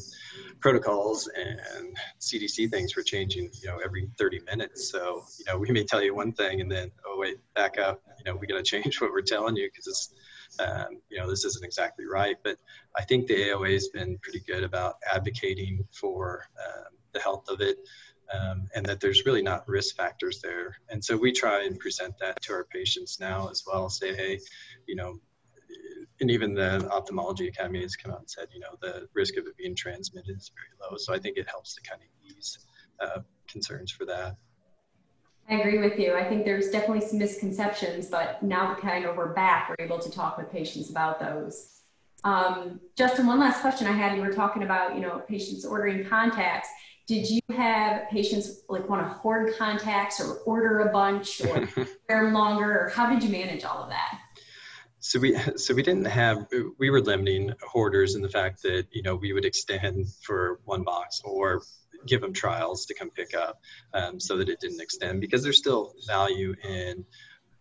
protocols 0.60 1.30
and 1.38 1.96
CDC 2.20 2.72
things 2.72 2.96
were 2.96 3.04
changing, 3.04 3.52
you 3.62 3.70
know, 3.70 3.80
every 3.86 4.10
30 4.18 4.42
minutes. 4.46 4.92
So 4.92 5.24
you 5.38 5.46
know, 5.48 5.58
we 5.58 5.70
may 5.72 5.84
tell 5.84 6.02
you 6.02 6.16
one 6.16 6.34
thing, 6.34 6.62
and 6.62 6.72
then 6.72 6.92
oh 7.06 7.18
wait, 7.20 7.38
back 7.54 7.78
up. 7.78 8.02
You 8.18 8.26
know, 8.26 8.38
we 8.38 8.48
got 8.48 8.58
to 8.58 8.64
change 8.82 9.00
what 9.00 9.12
we're 9.12 9.22
telling 9.22 9.56
you 9.56 9.70
because 9.72 9.88
it's 9.88 10.14
um, 10.60 11.02
you 11.10 11.18
know, 11.18 11.30
this 11.30 11.46
isn't 11.46 11.66
exactly 11.66 12.06
right. 12.06 12.38
But 12.44 12.58
I 12.98 13.04
think 13.04 13.28
the 13.28 13.36
AOA 13.36 13.74
has 13.74 13.90
been 13.90 14.18
pretty 14.22 14.42
good 14.42 14.64
about 14.64 14.96
advocating 15.12 15.86
for 15.92 16.46
um, 16.66 16.94
the 17.14 17.20
health 17.20 17.50
of 17.50 17.62
it. 17.62 17.78
Um, 18.32 18.68
and 18.76 18.86
that 18.86 19.00
there's 19.00 19.26
really 19.26 19.42
not 19.42 19.68
risk 19.68 19.96
factors 19.96 20.40
there. 20.40 20.78
And 20.90 21.04
so 21.04 21.18
we 21.18 21.32
try 21.32 21.64
and 21.64 21.80
present 21.80 22.14
that 22.20 22.40
to 22.44 22.54
our 22.54 22.64
patients 22.66 23.20
now 23.20 23.50
as 23.50 23.64
well. 23.66 23.90
Say, 23.90 24.14
hey, 24.14 24.40
you 24.86 24.96
know, 24.96 25.20
and 26.22 26.30
even 26.30 26.54
the 26.54 26.88
ophthalmology 26.92 27.48
academy 27.48 27.82
has 27.82 27.96
come 27.96 28.12
out 28.12 28.20
and 28.20 28.30
said, 28.30 28.48
you 28.54 28.60
know, 28.60 28.76
the 28.82 29.08
risk 29.14 29.38
of 29.38 29.48
it 29.48 29.58
being 29.58 29.76
transmitted 29.76 30.38
is 30.38 30.52
very 30.54 30.92
low. 30.92 30.98
So 30.98 31.14
I 31.14 31.20
think 31.20 31.38
it 31.38 31.48
helps 31.50 31.76
to 31.76 31.82
kind 31.82 32.02
of 32.02 32.08
ease 32.24 32.60
uh, 33.00 33.22
concerns 33.48 33.92
for 33.92 34.06
that. 34.06 34.36
I 35.50 35.56
agree 35.56 35.80
with 35.80 35.98
you. 35.98 36.16
I 36.16 36.24
think 36.24 36.46
there's 36.46 36.70
definitely 36.70 37.02
some 37.08 37.18
misconceptions, 37.18 38.06
but 38.06 38.44
now 38.44 38.68
that 38.68 38.82
kind 38.82 39.06
of 39.06 39.18
we're 39.18 39.34
back, 39.34 39.70
we're 39.70 39.84
able 39.84 39.98
to 39.98 40.12
talk 40.12 40.38
with 40.38 40.52
patients 40.52 40.92
about 40.92 41.20
those. 41.20 41.82
Um, 42.24 42.80
Justin, 42.96 43.26
one 43.26 43.40
last 43.40 43.62
question 43.62 43.88
I 43.88 43.94
had. 43.94 44.16
You 44.16 44.22
were 44.22 44.34
talking 44.34 44.62
about, 44.62 44.94
you 44.94 45.02
know, 45.02 45.24
patients 45.28 45.66
ordering 45.66 46.06
contacts. 46.06 46.70
Did 47.08 47.28
you 47.28 47.42
have 47.56 48.08
patients 48.10 48.62
like 48.70 48.88
want 48.88 49.02
to 49.02 49.12
hoard 49.12 49.56
contacts 49.58 50.20
or 50.20 50.36
order 50.46 50.82
a 50.82 50.92
bunch 50.92 51.42
or 51.42 51.68
wear 52.08 52.26
them 52.26 52.34
longer, 52.34 52.86
or 52.86 52.90
how 52.90 53.10
did 53.10 53.24
you 53.24 53.30
manage 53.30 53.64
all 53.64 53.82
of 53.82 53.90
that? 53.90 54.20
So 55.00 55.20
we 55.20 55.36
so 55.56 55.74
we 55.74 55.82
didn't 55.82 56.06
have 56.06 56.46
we 56.78 56.92
were 56.92 57.02
limiting 57.02 57.54
hoarders 57.64 58.14
in 58.14 58.22
the 58.22 58.30
fact 58.30 58.62
that 58.64 58.86
you 58.92 59.02
know 59.02 59.16
we 59.16 59.34
would 59.34 59.46
extend 59.46 60.10
for 60.22 60.60
one 60.66 60.84
box 60.84 61.22
or 61.24 61.64
give 62.06 62.22
them 62.22 62.34
trials 62.34 62.86
to 62.86 62.94
come 62.94 63.10
pick 63.10 63.36
up 63.36 63.60
um, 63.94 64.20
so 64.20 64.38
that 64.38 64.50
it 64.50 64.60
didn't 64.60 64.82
extend 64.82 65.22
because 65.22 65.44
there's 65.44 65.58
still 65.58 65.94
value 66.08 66.54
in 66.64 67.04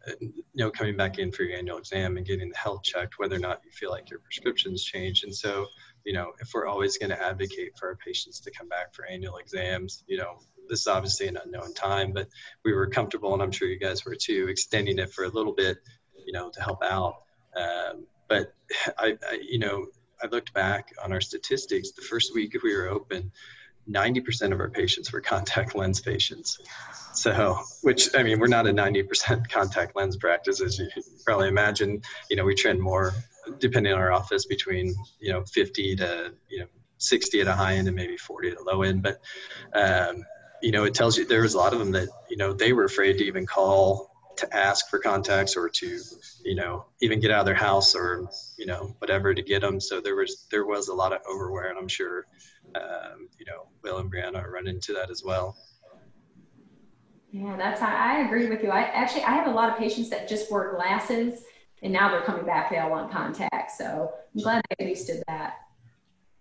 uh, 0.07 0.13
you 0.21 0.45
know 0.55 0.71
coming 0.71 0.97
back 0.97 1.19
in 1.19 1.33
for 1.33 1.43
your 1.43 1.59
annual 1.59 1.79
exam 1.79 2.17
and 2.17 2.27
getting 2.27 2.49
the 2.49 2.57
health 2.57 2.83
checked 2.83 3.19
whether 3.19 3.37
or 3.37 3.41
not 3.41 3.61
you 3.65 3.71
feel 3.71 3.91
like 3.91 4.11
your 4.11 4.21
prescription's 4.21 4.83
changed 4.85 5.25
and 5.25 5.35
so 5.35 5.67
you 6.09 6.15
know, 6.15 6.33
if 6.41 6.55
we're 6.55 6.67
always 6.67 6.97
going 6.97 7.11
to 7.11 7.23
advocate 7.23 7.77
for 7.79 7.89
our 7.89 7.97
patients 7.97 8.41
to 8.41 8.51
come 8.51 8.67
back 8.67 8.95
for 8.95 9.05
annual 9.05 9.37
exams, 9.37 10.05
you 10.07 10.17
know, 10.17 10.39
this 10.67 10.81
is 10.81 10.87
obviously 10.87 11.29
an 11.29 11.39
unknown 11.45 11.75
time, 11.75 12.13
but 12.13 12.29
we 12.65 12.73
were 12.73 12.87
comfortable, 12.87 13.35
and 13.35 13.43
I'm 13.43 13.53
sure 13.53 13.69
you 13.69 13.79
guys 13.79 14.07
were 14.07 14.17
too, 14.17 14.47
extending 14.49 14.99
it 14.99 15.13
for 15.13 15.25
a 15.25 15.29
little 15.29 15.53
bit, 15.53 15.77
you 16.27 16.33
know, 16.33 16.49
to 16.49 16.63
help 16.63 16.83
out. 16.83 17.17
Um, 17.55 18.07
but 18.27 18.55
I, 18.99 19.19
I, 19.29 19.41
you 19.47 19.59
know, 19.59 19.87
I 20.23 20.29
looked 20.29 20.55
back 20.55 20.95
on 21.05 21.13
our 21.13 21.21
statistics. 21.21 21.93
The 21.93 22.01
first 22.01 22.35
week 22.35 22.57
we 22.63 22.75
were 22.75 22.89
open, 22.89 23.31
90% 23.91 24.53
of 24.53 24.61
our 24.61 24.71
patients 24.71 25.13
were 25.13 25.21
contact 25.21 25.75
lens 25.75 26.01
patients. 26.01 26.59
So, 27.13 27.59
which 27.83 28.15
I 28.15 28.23
mean, 28.23 28.39
we're 28.39 28.47
not 28.47 28.67
a 28.67 28.73
90% 28.73 29.49
contact 29.51 29.97
lens 29.97 30.17
practice, 30.17 30.61
as 30.61 30.79
you 30.79 30.89
probably 31.25 31.49
imagine. 31.49 32.03
You 32.31 32.37
know, 32.37 32.45
we 32.45 32.55
trend 32.55 32.81
more, 32.81 33.13
depending 33.59 33.93
on 33.93 33.99
our 33.99 34.13
office, 34.13 34.47
between 34.47 34.95
you 35.19 35.33
know 35.33 35.45
50 35.45 35.97
to 35.97 36.35
you 36.49 36.61
know 36.61 36.67
60 36.99 37.41
at 37.41 37.47
a 37.47 37.53
high 37.53 37.75
end 37.75 37.89
and 37.89 37.97
maybe 37.97 38.17
40 38.17 38.51
at 38.51 38.59
a 38.59 38.63
low 38.63 38.83
end. 38.83 39.03
But 39.03 39.21
um, 39.75 40.25
you 40.63 40.71
know, 40.71 40.85
it 40.85 40.95
tells 40.95 41.17
you 41.17 41.25
there 41.25 41.43
was 41.43 41.55
a 41.55 41.59
lot 41.59 41.73
of 41.73 41.79
them 41.79 41.93
that 41.93 42.09
you 42.31 42.37
know 42.37 42.53
they 42.53 42.73
were 42.73 42.85
afraid 42.85 43.19
to 43.19 43.25
even 43.25 43.47
call 43.47 44.11
to 44.37 44.57
ask 44.57 44.89
for 44.89 45.01
contacts 45.01 45.57
or 45.57 45.69
to 45.69 45.99
you 46.45 46.55
know 46.55 46.87
even 47.03 47.19
get 47.19 47.33
out 47.33 47.41
of 47.41 47.47
their 47.47 47.55
house 47.55 47.95
or 47.95 48.29
you 48.57 48.67
know 48.67 48.95
whatever 48.99 49.35
to 49.35 49.43
get 49.43 49.63
them. 49.63 49.81
So 49.81 50.01
there 50.01 50.15
was 50.15 50.47
there 50.51 50.65
was 50.65 50.89
a 50.89 50.95
lot 50.95 51.13
of 51.13 51.21
overwear, 51.29 51.69
and 51.71 51.79
I'm 51.79 51.89
sure 51.89 52.27
um, 52.75 53.29
you 53.39 53.47
know 53.47 53.69
Will 53.83 53.99
and 53.99 54.13
Brianna 54.13 54.47
run 54.51 54.67
into 54.67 54.93
that 54.93 55.11
as 55.11 55.23
well. 55.25 55.57
Yeah, 57.31 57.57
that's 57.57 57.83
I 57.83 58.21
agree 58.21 58.49
with 58.49 58.63
you. 58.63 58.71
I 58.71 58.83
actually 58.83 59.25
I 59.25 59.33
have 59.33 59.47
a 59.47 59.51
lot 59.51 59.71
of 59.71 59.79
patients 59.79 60.09
that 60.11 60.29
just 60.29 60.51
wore 60.51 60.75
glasses 60.75 61.45
and 61.83 61.93
now 61.93 62.11
they're 62.11 62.23
coming 62.23 62.45
back. 62.45 62.71
They 62.71 62.79
all 62.79 62.91
want 62.91 63.11
contacts. 63.11 63.79
So 63.79 64.13
I'm 64.35 64.43
glad 64.43 64.63
they 64.69 64.85
at 64.85 64.89
least 64.89 65.07
did 65.07 65.23
that. 65.29 65.57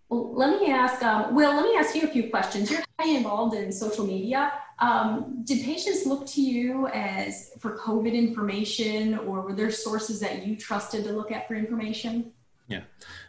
Well, 0.09 0.33
let 0.33 0.61
me 0.61 0.71
ask, 0.71 1.03
um, 1.03 1.35
Will, 1.35 1.53
let 1.53 1.63
me 1.63 1.75
ask 1.75 1.93
you 1.93 2.03
a 2.03 2.07
few 2.07 2.29
questions. 2.29 2.71
You're 2.71 2.81
highly 2.97 3.17
involved 3.17 3.55
in 3.55 3.71
social 3.71 4.07
media. 4.07 4.53
Um, 4.79 5.41
did 5.43 5.65
patients 5.65 6.05
look 6.05 6.25
to 6.27 6.41
you 6.41 6.87
as 6.87 7.51
for 7.59 7.77
COVID 7.77 8.13
information 8.13 9.17
or 9.19 9.41
were 9.41 9.53
there 9.53 9.71
sources 9.71 10.19
that 10.21 10.45
you 10.47 10.55
trusted 10.55 11.03
to 11.03 11.11
look 11.11 11.31
at 11.31 11.47
for 11.47 11.55
information? 11.55 12.31
Yeah, 12.67 12.81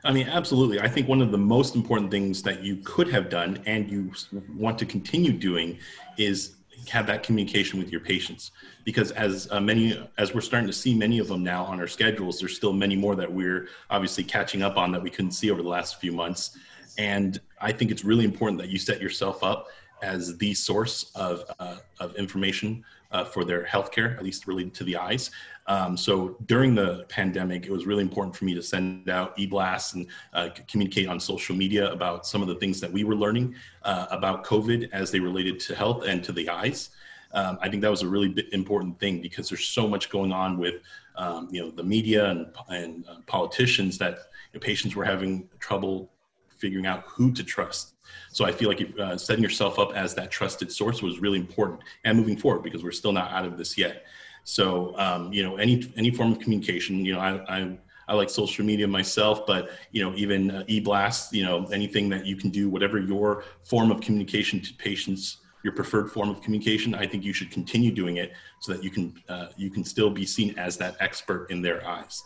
I 0.04 0.12
mean, 0.12 0.28
absolutely. 0.28 0.80
I 0.80 0.88
think 0.88 1.08
one 1.08 1.22
of 1.22 1.30
the 1.30 1.38
most 1.38 1.76
important 1.76 2.10
things 2.10 2.42
that 2.42 2.64
you 2.64 2.78
could 2.84 3.08
have 3.08 3.30
done 3.30 3.62
and 3.66 3.88
you 3.88 4.12
want 4.56 4.78
to 4.80 4.86
continue 4.86 5.32
doing 5.32 5.78
is 6.16 6.56
have 6.88 7.06
that 7.06 7.22
communication 7.22 7.78
with 7.78 7.90
your 7.90 8.00
patients 8.00 8.52
because 8.84 9.10
as 9.12 9.48
uh, 9.50 9.60
many 9.60 10.08
as 10.16 10.32
we're 10.32 10.40
starting 10.40 10.66
to 10.66 10.72
see 10.72 10.94
many 10.94 11.18
of 11.18 11.28
them 11.28 11.42
now 11.42 11.64
on 11.64 11.80
our 11.80 11.88
schedules 11.88 12.38
there's 12.38 12.54
still 12.54 12.72
many 12.72 12.94
more 12.94 13.16
that 13.16 13.30
we're 13.30 13.68
obviously 13.90 14.22
catching 14.22 14.62
up 14.62 14.76
on 14.76 14.92
that 14.92 15.02
we 15.02 15.10
couldn't 15.10 15.32
see 15.32 15.50
over 15.50 15.60
the 15.60 15.68
last 15.68 16.00
few 16.00 16.12
months 16.12 16.56
and 16.96 17.40
i 17.60 17.72
think 17.72 17.90
it's 17.90 18.04
really 18.04 18.24
important 18.24 18.58
that 18.58 18.68
you 18.68 18.78
set 18.78 19.02
yourself 19.02 19.42
up 19.42 19.66
as 20.02 20.36
the 20.38 20.54
source 20.54 21.10
of, 21.14 21.44
uh, 21.58 21.76
of 22.00 22.14
information 22.16 22.84
uh, 23.10 23.24
for 23.24 23.44
their 23.44 23.64
healthcare, 23.64 24.16
at 24.16 24.22
least 24.22 24.46
related 24.46 24.74
to 24.74 24.84
the 24.84 24.96
eyes. 24.96 25.30
Um, 25.68 25.96
so 25.96 26.36
during 26.46 26.74
the 26.74 27.04
pandemic, 27.08 27.66
it 27.66 27.70
was 27.70 27.86
really 27.86 28.02
important 28.02 28.34
for 28.34 28.44
me 28.46 28.54
to 28.54 28.62
send 28.62 29.08
out 29.08 29.38
e-blasts 29.38 29.94
and 29.94 30.06
uh, 30.32 30.48
communicate 30.66 31.08
on 31.08 31.20
social 31.20 31.54
media 31.54 31.92
about 31.92 32.26
some 32.26 32.42
of 32.42 32.48
the 32.48 32.54
things 32.56 32.80
that 32.80 32.90
we 32.90 33.04
were 33.04 33.14
learning 33.14 33.54
uh, 33.82 34.06
about 34.10 34.44
COVID 34.44 34.88
as 34.92 35.10
they 35.10 35.20
related 35.20 35.60
to 35.60 35.74
health 35.74 36.04
and 36.06 36.24
to 36.24 36.32
the 36.32 36.48
eyes. 36.48 36.90
Um, 37.32 37.58
I 37.60 37.68
think 37.68 37.82
that 37.82 37.90
was 37.90 38.02
a 38.02 38.08
really 38.08 38.34
important 38.52 38.98
thing 38.98 39.20
because 39.20 39.50
there's 39.50 39.66
so 39.66 39.86
much 39.86 40.08
going 40.08 40.32
on 40.32 40.58
with, 40.58 40.76
um, 41.16 41.48
you 41.50 41.60
know, 41.60 41.70
the 41.70 41.84
media 41.84 42.30
and, 42.30 42.46
and 42.70 43.06
uh, 43.06 43.16
politicians 43.26 43.98
that 43.98 44.16
you 44.52 44.58
know, 44.58 44.60
patients 44.60 44.96
were 44.96 45.04
having 45.04 45.48
trouble 45.60 46.10
figuring 46.56 46.86
out 46.86 47.04
who 47.06 47.30
to 47.32 47.44
trust 47.44 47.94
so 48.30 48.44
I 48.44 48.52
feel 48.52 48.68
like 48.68 48.94
uh, 48.98 49.16
setting 49.16 49.42
yourself 49.42 49.78
up 49.78 49.94
as 49.94 50.14
that 50.14 50.30
trusted 50.30 50.70
source 50.70 51.02
was 51.02 51.18
really 51.18 51.38
important 51.38 51.80
and 52.04 52.18
moving 52.18 52.36
forward 52.36 52.62
because 52.62 52.82
we're 52.82 52.92
still 52.92 53.12
not 53.12 53.30
out 53.32 53.44
of 53.44 53.58
this 53.58 53.76
yet. 53.76 54.04
So 54.48 54.96
um, 54.96 55.30
you 55.30 55.42
know, 55.42 55.56
any 55.56 55.92
any 55.98 56.10
form 56.10 56.32
of 56.32 56.38
communication, 56.38 57.04
you 57.04 57.12
know, 57.12 57.20
I, 57.20 57.58
I 57.58 57.78
I 58.08 58.14
like 58.14 58.30
social 58.30 58.64
media 58.64 58.88
myself, 58.88 59.46
but 59.46 59.68
you 59.92 60.02
know, 60.02 60.16
even 60.16 60.50
uh, 60.50 60.64
e-blast, 60.68 61.34
you 61.34 61.44
know, 61.44 61.66
anything 61.66 62.08
that 62.08 62.24
you 62.24 62.34
can 62.34 62.48
do, 62.48 62.70
whatever 62.70 62.98
your 62.98 63.44
form 63.64 63.90
of 63.90 64.00
communication 64.00 64.58
to 64.62 64.72
patients, 64.78 65.36
your 65.64 65.74
preferred 65.74 66.10
form 66.10 66.30
of 66.30 66.40
communication, 66.40 66.94
I 66.94 67.06
think 67.06 67.24
you 67.24 67.34
should 67.34 67.50
continue 67.50 67.92
doing 67.92 68.16
it 68.16 68.32
so 68.60 68.72
that 68.72 68.82
you 68.82 68.88
can 68.88 69.22
uh, 69.28 69.48
you 69.58 69.68
can 69.68 69.84
still 69.84 70.08
be 70.08 70.24
seen 70.24 70.58
as 70.58 70.78
that 70.78 70.96
expert 70.98 71.50
in 71.50 71.60
their 71.60 71.86
eyes. 71.86 72.24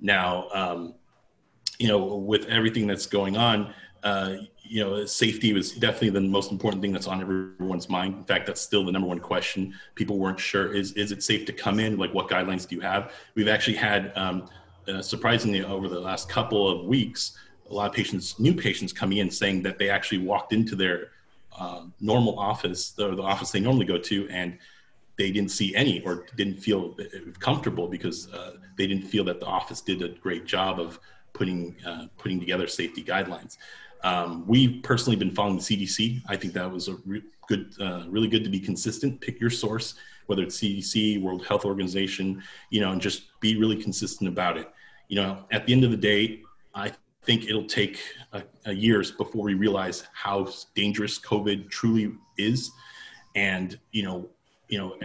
Now, 0.00 0.48
um, 0.54 0.94
you 1.78 1.88
know, 1.88 2.16
with 2.16 2.46
everything 2.46 2.86
that's 2.86 3.04
going 3.04 3.36
on, 3.36 3.74
uh, 4.02 4.36
you 4.62 4.84
know, 4.84 5.04
safety 5.06 5.52
was 5.52 5.72
definitely 5.72 6.10
the 6.10 6.20
most 6.20 6.52
important 6.52 6.82
thing 6.82 6.92
that's 6.92 7.06
on 7.06 7.20
everyone's 7.20 7.88
mind. 7.88 8.14
In 8.14 8.24
fact, 8.24 8.46
that's 8.46 8.60
still 8.60 8.84
the 8.84 8.92
number 8.92 9.08
one 9.08 9.18
question. 9.18 9.74
People 9.94 10.18
weren't 10.18 10.38
sure 10.38 10.72
is 10.72 10.92
is 10.92 11.10
it 11.12 11.22
safe 11.22 11.46
to 11.46 11.52
come 11.52 11.80
in? 11.80 11.96
Like, 11.96 12.12
what 12.12 12.28
guidelines 12.28 12.68
do 12.68 12.76
you 12.76 12.80
have? 12.82 13.12
We've 13.34 13.48
actually 13.48 13.76
had, 13.76 14.12
um, 14.16 14.48
uh, 14.86 15.02
surprisingly, 15.02 15.64
over 15.64 15.88
the 15.88 16.00
last 16.00 16.28
couple 16.28 16.68
of 16.68 16.86
weeks, 16.86 17.38
a 17.70 17.74
lot 17.74 17.88
of 17.88 17.94
patients, 17.94 18.38
new 18.38 18.54
patients, 18.54 18.92
coming 18.92 19.18
in 19.18 19.30
saying 19.30 19.62
that 19.62 19.78
they 19.78 19.90
actually 19.90 20.18
walked 20.18 20.52
into 20.52 20.76
their 20.76 21.10
uh, 21.58 21.84
normal 22.00 22.38
office, 22.38 22.94
or 22.98 23.14
the 23.14 23.22
office 23.22 23.50
they 23.50 23.60
normally 23.60 23.86
go 23.86 23.98
to, 23.98 24.28
and 24.28 24.58
they 25.16 25.32
didn't 25.32 25.50
see 25.50 25.74
any 25.74 26.00
or 26.02 26.26
didn't 26.36 26.56
feel 26.56 26.96
comfortable 27.40 27.88
because 27.88 28.32
uh, 28.32 28.52
they 28.76 28.86
didn't 28.86 29.06
feel 29.06 29.24
that 29.24 29.40
the 29.40 29.46
office 29.46 29.80
did 29.80 30.00
a 30.02 30.08
great 30.08 30.46
job 30.46 30.78
of 30.78 31.00
putting 31.32 31.74
uh, 31.86 32.06
putting 32.16 32.38
together 32.38 32.66
safety 32.66 33.02
guidelines. 33.02 33.58
Um, 34.04 34.44
we've 34.46 34.82
personally 34.82 35.16
been 35.16 35.30
following 35.30 35.56
the 35.56 35.62
CDC. 35.62 36.22
I 36.28 36.36
think 36.36 36.52
that 36.54 36.70
was 36.70 36.88
a 36.88 36.96
re- 37.04 37.22
good, 37.48 37.74
uh, 37.80 38.04
really 38.08 38.28
good 38.28 38.44
to 38.44 38.50
be 38.50 38.60
consistent. 38.60 39.20
Pick 39.20 39.40
your 39.40 39.50
source, 39.50 39.94
whether 40.26 40.42
it's 40.42 40.58
CDC, 40.58 41.20
World 41.20 41.46
Health 41.46 41.64
Organization, 41.64 42.42
you 42.70 42.80
know, 42.80 42.92
and 42.92 43.00
just 43.00 43.40
be 43.40 43.56
really 43.56 43.80
consistent 43.82 44.28
about 44.28 44.56
it. 44.56 44.70
You 45.08 45.16
know, 45.16 45.44
at 45.50 45.66
the 45.66 45.72
end 45.72 45.84
of 45.84 45.90
the 45.90 45.96
day, 45.96 46.42
I 46.74 46.92
think 47.24 47.46
it'll 47.46 47.66
take 47.66 48.00
years 48.66 49.10
before 49.10 49.44
we 49.44 49.54
realize 49.54 50.04
how 50.12 50.48
dangerous 50.74 51.18
COVID 51.18 51.70
truly 51.70 52.12
is, 52.36 52.70
and 53.34 53.78
you 53.92 54.02
know, 54.02 54.28
you 54.68 54.78
know, 54.78 54.96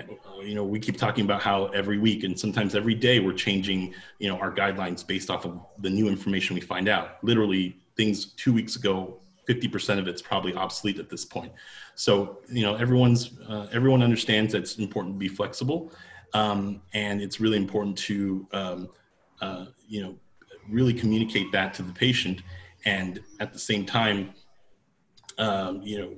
you 0.42 0.56
know, 0.56 0.64
we 0.64 0.80
keep 0.80 0.98
talking 0.98 1.24
about 1.24 1.42
how 1.42 1.68
every 1.68 1.98
week 1.98 2.24
and 2.24 2.38
sometimes 2.38 2.76
every 2.76 2.96
day 2.96 3.20
we're 3.20 3.34
changing, 3.34 3.94
you 4.20 4.28
know, 4.28 4.38
our 4.38 4.54
guidelines 4.54 5.06
based 5.08 5.30
off 5.30 5.46
of 5.46 5.60
the 5.80 5.90
new 5.90 6.10
information 6.10 6.54
we 6.54 6.62
find 6.62 6.90
out. 6.90 7.24
Literally 7.24 7.78
things 7.96 8.34
two 8.34 8.54
weeks 8.54 8.76
ago 8.76 9.20
50% 9.48 10.00
of 10.00 10.08
it's 10.08 10.22
probably 10.22 10.56
obsolete 10.56 11.00
at 11.00 11.10
this 11.10 11.26
point. 11.26 11.52
So 11.96 12.40
you 12.50 12.64
know 12.64 12.76
everyone's 12.76 13.32
uh, 13.48 13.68
everyone 13.72 14.02
understands 14.02 14.54
that 14.54 14.60
it's 14.60 14.78
important 14.78 15.16
to 15.16 15.20
be 15.20 15.28
flexible 15.28 15.92
um, 16.34 16.82
and 16.94 17.22
it's 17.22 17.40
really 17.40 17.58
important 17.58 17.98
to 18.00 18.48
um, 18.54 18.90
uh, 19.42 19.66
you 19.88 20.02
know 20.02 20.16
really 20.70 20.94
communicate 20.94 21.52
that 21.52 21.74
to 21.76 21.84
the 21.84 21.94
patient. 21.94 22.42
And 22.86 23.22
at 23.40 23.54
the 23.54 23.60
same 23.60 23.86
time 23.86 24.34
um, 25.38 25.82
you 25.82 26.00
know, 26.00 26.12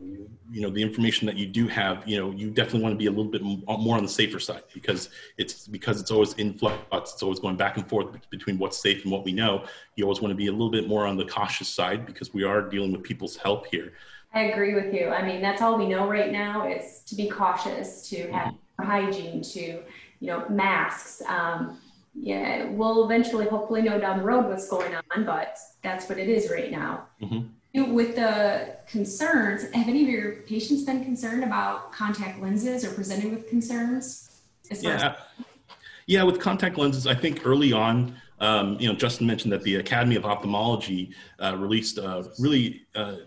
you 0.52 0.62
know 0.62 0.70
the 0.70 0.82
information 0.82 1.26
that 1.26 1.38
you 1.38 1.48
do 1.48 1.68
have, 1.68 2.08
you 2.08 2.18
know, 2.18 2.32
you 2.32 2.50
definitely 2.50 2.82
want 2.82 2.94
to 2.94 2.98
be 2.98 3.08
a 3.08 3.10
little 3.10 3.32
bit 3.32 3.42
more 3.42 3.98
on 3.98 4.04
the 4.04 4.10
safer 4.10 4.40
side 4.40 4.64
because 4.74 5.10
it's 5.38 5.68
because 5.68 6.00
it's 6.00 6.12
always 6.12 6.34
in 6.34 6.54
flux. 6.54 7.14
It's 7.14 7.24
always 7.24 7.40
going 7.40 7.58
back 7.58 7.78
and 7.78 7.88
forth 7.88 8.08
between 8.30 8.58
what's 8.58 8.78
safe 8.78 9.04
and 9.04 9.12
what 9.12 9.24
we 9.24 9.32
know. 9.32 9.66
You 9.96 10.06
always 10.06 10.22
want 10.22 10.32
to 10.32 10.36
be 10.36 10.48
a 10.48 10.52
little 10.52 10.72
bit 10.72 10.88
more 10.88 11.06
on 11.06 11.18
the 11.18 11.26
cautious 11.26 11.68
side 11.68 12.06
because 12.06 12.34
we 12.34 12.44
are 12.44 12.62
dealing 12.62 12.92
with 12.92 13.04
people's 13.04 13.36
health 13.36 13.66
here. 13.72 13.94
I 14.34 14.44
agree 14.44 14.76
with 14.76 14.94
you. 14.94 15.10
I 15.10 15.26
mean, 15.26 15.42
that's 15.42 15.62
all 15.62 15.78
we 15.78 15.88
know 15.88 16.10
right 16.10 16.32
now 16.32 16.68
is 16.68 17.00
to 17.08 17.16
be 17.16 17.30
cautious, 17.30 18.08
to 18.10 18.32
have 18.32 18.54
mm-hmm. 18.54 18.84
hygiene, 18.84 19.42
to 19.42 19.82
you 20.20 20.28
know, 20.28 20.48
masks. 20.50 21.22
Um, 21.28 21.80
yeah, 22.14 22.70
we'll 22.70 23.06
eventually, 23.06 23.46
hopefully, 23.46 23.82
know 23.82 24.00
down 24.00 24.20
the 24.20 24.24
road 24.24 24.46
what's 24.46 24.70
going 24.70 24.94
on, 24.96 25.26
but 25.26 25.58
that's 25.84 26.08
what 26.08 26.18
it 26.18 26.30
is 26.30 26.50
right 26.50 26.72
now. 26.72 27.08
Mm-hmm 27.22 27.48
with 27.84 28.16
the 28.16 28.78
concerns, 28.88 29.64
have 29.74 29.88
any 29.88 30.04
of 30.04 30.10
your 30.10 30.32
patients 30.44 30.84
been 30.84 31.04
concerned 31.04 31.44
about 31.44 31.92
contact 31.92 32.42
lenses 32.42 32.86
or 32.86 32.94
presenting 32.94 33.32
with 33.34 33.50
concerns? 33.50 34.42
yeah, 34.82 35.16
yeah, 36.08 36.24
with 36.24 36.40
contact 36.40 36.78
lenses, 36.78 37.08
I 37.08 37.16
think 37.16 37.46
early 37.46 37.74
on, 37.74 38.16
um, 38.40 38.78
you 38.80 38.88
know, 38.88 38.96
Justin 38.96 39.28
mentioned 39.28 39.52
that 39.54 39.64
the 39.64 39.76
Academy 39.76 40.16
of 40.16 40.26
Ophthalmology 40.26 41.14
uh, 41.40 41.56
released 41.58 42.00
uh, 42.00 42.24
really 42.40 42.86
uh, 42.96 43.18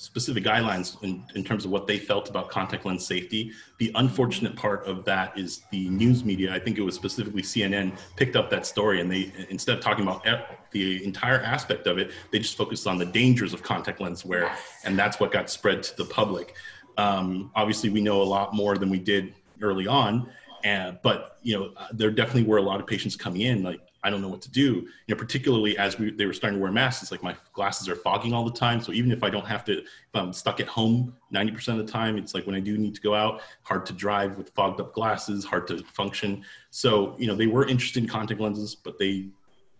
specific 0.00 0.44
guidelines 0.44 1.02
in, 1.02 1.24
in 1.34 1.42
terms 1.42 1.64
of 1.64 1.72
what 1.72 1.88
they 1.88 1.98
felt 1.98 2.30
about 2.30 2.48
contact 2.48 2.86
lens 2.86 3.04
safety. 3.04 3.50
The 3.78 3.90
unfortunate 3.96 4.54
part 4.54 4.86
of 4.86 5.04
that 5.06 5.36
is 5.36 5.62
the 5.72 5.88
news 5.88 6.24
media, 6.24 6.54
I 6.54 6.60
think 6.60 6.78
it 6.78 6.82
was 6.82 6.94
specifically 6.94 7.42
CNN, 7.42 7.98
picked 8.14 8.36
up 8.36 8.48
that 8.50 8.64
story 8.64 9.00
and 9.00 9.10
they, 9.10 9.32
instead 9.50 9.76
of 9.76 9.82
talking 9.82 10.04
about 10.04 10.24
the 10.70 11.04
entire 11.04 11.40
aspect 11.40 11.88
of 11.88 11.98
it, 11.98 12.12
they 12.30 12.38
just 12.38 12.56
focused 12.56 12.86
on 12.86 12.96
the 12.96 13.06
dangers 13.06 13.52
of 13.52 13.64
contact 13.64 14.00
lens 14.00 14.24
wear. 14.24 14.56
And 14.84 14.96
that's 14.96 15.18
what 15.18 15.32
got 15.32 15.50
spread 15.50 15.82
to 15.82 15.96
the 15.96 16.04
public. 16.04 16.54
Um, 16.96 17.50
obviously, 17.56 17.90
we 17.90 18.00
know 18.00 18.22
a 18.22 18.24
lot 18.24 18.54
more 18.54 18.78
than 18.78 18.90
we 18.90 19.00
did 19.00 19.34
early 19.60 19.88
on. 19.88 20.30
And, 20.62 21.00
but 21.02 21.38
you 21.42 21.58
know, 21.58 21.72
there 21.92 22.12
definitely 22.12 22.44
were 22.44 22.58
a 22.58 22.62
lot 22.62 22.78
of 22.78 22.86
patients 22.86 23.16
coming 23.16 23.40
in. 23.40 23.64
Like 23.64 23.80
I 24.08 24.10
don't 24.10 24.22
know 24.22 24.28
what 24.28 24.40
to 24.40 24.50
do. 24.50 24.86
You 25.06 25.14
know, 25.14 25.16
particularly 25.16 25.76
as 25.76 25.98
we 25.98 26.10
they 26.10 26.24
were 26.24 26.32
starting 26.32 26.58
to 26.58 26.62
wear 26.62 26.72
masks, 26.72 27.02
it's 27.02 27.12
like 27.12 27.22
my 27.22 27.36
glasses 27.52 27.90
are 27.90 27.94
fogging 27.94 28.32
all 28.32 28.42
the 28.42 28.58
time. 28.58 28.80
So 28.80 28.90
even 28.92 29.12
if 29.12 29.22
I 29.22 29.28
don't 29.28 29.46
have 29.46 29.66
to, 29.66 29.80
if 29.80 29.86
I'm 30.14 30.32
stuck 30.32 30.60
at 30.60 30.66
home 30.66 31.14
90% 31.34 31.78
of 31.78 31.86
the 31.86 31.92
time, 31.92 32.16
it's 32.16 32.32
like 32.32 32.46
when 32.46 32.56
I 32.56 32.60
do 32.60 32.78
need 32.78 32.94
to 32.94 33.02
go 33.02 33.14
out, 33.14 33.42
hard 33.64 33.84
to 33.84 33.92
drive 33.92 34.38
with 34.38 34.48
fogged 34.54 34.80
up 34.80 34.94
glasses, 34.94 35.44
hard 35.44 35.66
to 35.66 35.84
function. 35.84 36.42
So 36.70 37.16
you 37.18 37.26
know, 37.26 37.34
they 37.34 37.48
were 37.48 37.66
interested 37.66 38.02
in 38.02 38.08
contact 38.08 38.40
lenses, 38.40 38.74
but 38.74 38.98
they 38.98 39.28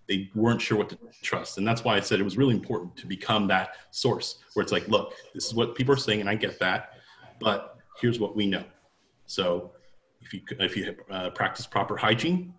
they 0.08 0.30
weren't 0.35 0.61
sure 0.61 0.76
what 0.76 0.90
to 0.90 0.99
trust. 1.23 1.56
And 1.56 1.66
that's 1.66 1.85
why 1.85 1.97
I 1.97 2.00
said 2.00 2.20
it 2.20 2.25
was 2.25 2.37
really 2.37 2.54
important 2.54 2.97
to 2.99 3.06
become 3.06 3.47
that 3.49 3.76
source 3.92 4.40
where 4.52 4.62
it's 4.62 4.73
like, 4.73 4.88
look, 4.88 5.14
this 5.32 5.47
is 5.47 5.54
what 5.54 5.75
people 5.75 5.94
are 5.94 5.99
saying, 5.99 6.20
and 6.20 6.28
I 6.28 6.35
get 6.35 6.58
that, 6.58 6.99
but 7.40 7.78
here's 7.99 8.20
what 8.20 8.37
we 8.37 8.47
know. 8.47 8.64
So 9.25 9.73
if 10.20 10.35
you 10.35 10.42
if 10.61 10.76
you 10.76 10.94
uh, 11.11 11.30
practice 11.30 11.66
proper 11.66 11.97
hygiene, 11.97 12.52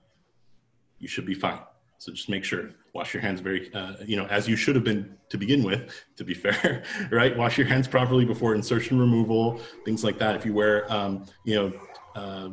you 0.99 1.07
should 1.07 1.25
be 1.25 1.33
fine. 1.33 1.59
So 1.97 2.13
just 2.13 2.29
make 2.29 2.45
sure 2.45 2.69
wash 2.93 3.13
your 3.13 3.21
hands 3.21 3.41
very, 3.41 3.73
uh, 3.73 3.95
you 4.05 4.15
know, 4.15 4.25
as 4.27 4.47
you 4.47 4.55
should 4.55 4.75
have 4.75 4.83
been 4.83 5.17
to 5.29 5.37
begin 5.37 5.63
with. 5.63 5.93
To 6.17 6.23
be 6.23 6.33
fair, 6.45 6.83
right? 7.11 7.35
Wash 7.37 7.57
your 7.57 7.67
hands 7.67 7.87
properly 7.87 8.25
before 8.25 8.55
insertion 8.55 8.99
removal, 8.99 9.59
things 9.85 10.03
like 10.03 10.17
that. 10.19 10.35
If 10.35 10.45
you 10.45 10.53
wear, 10.53 10.91
um, 10.91 11.25
you 11.43 11.55
know. 11.55 11.73
Uh, 12.15 12.49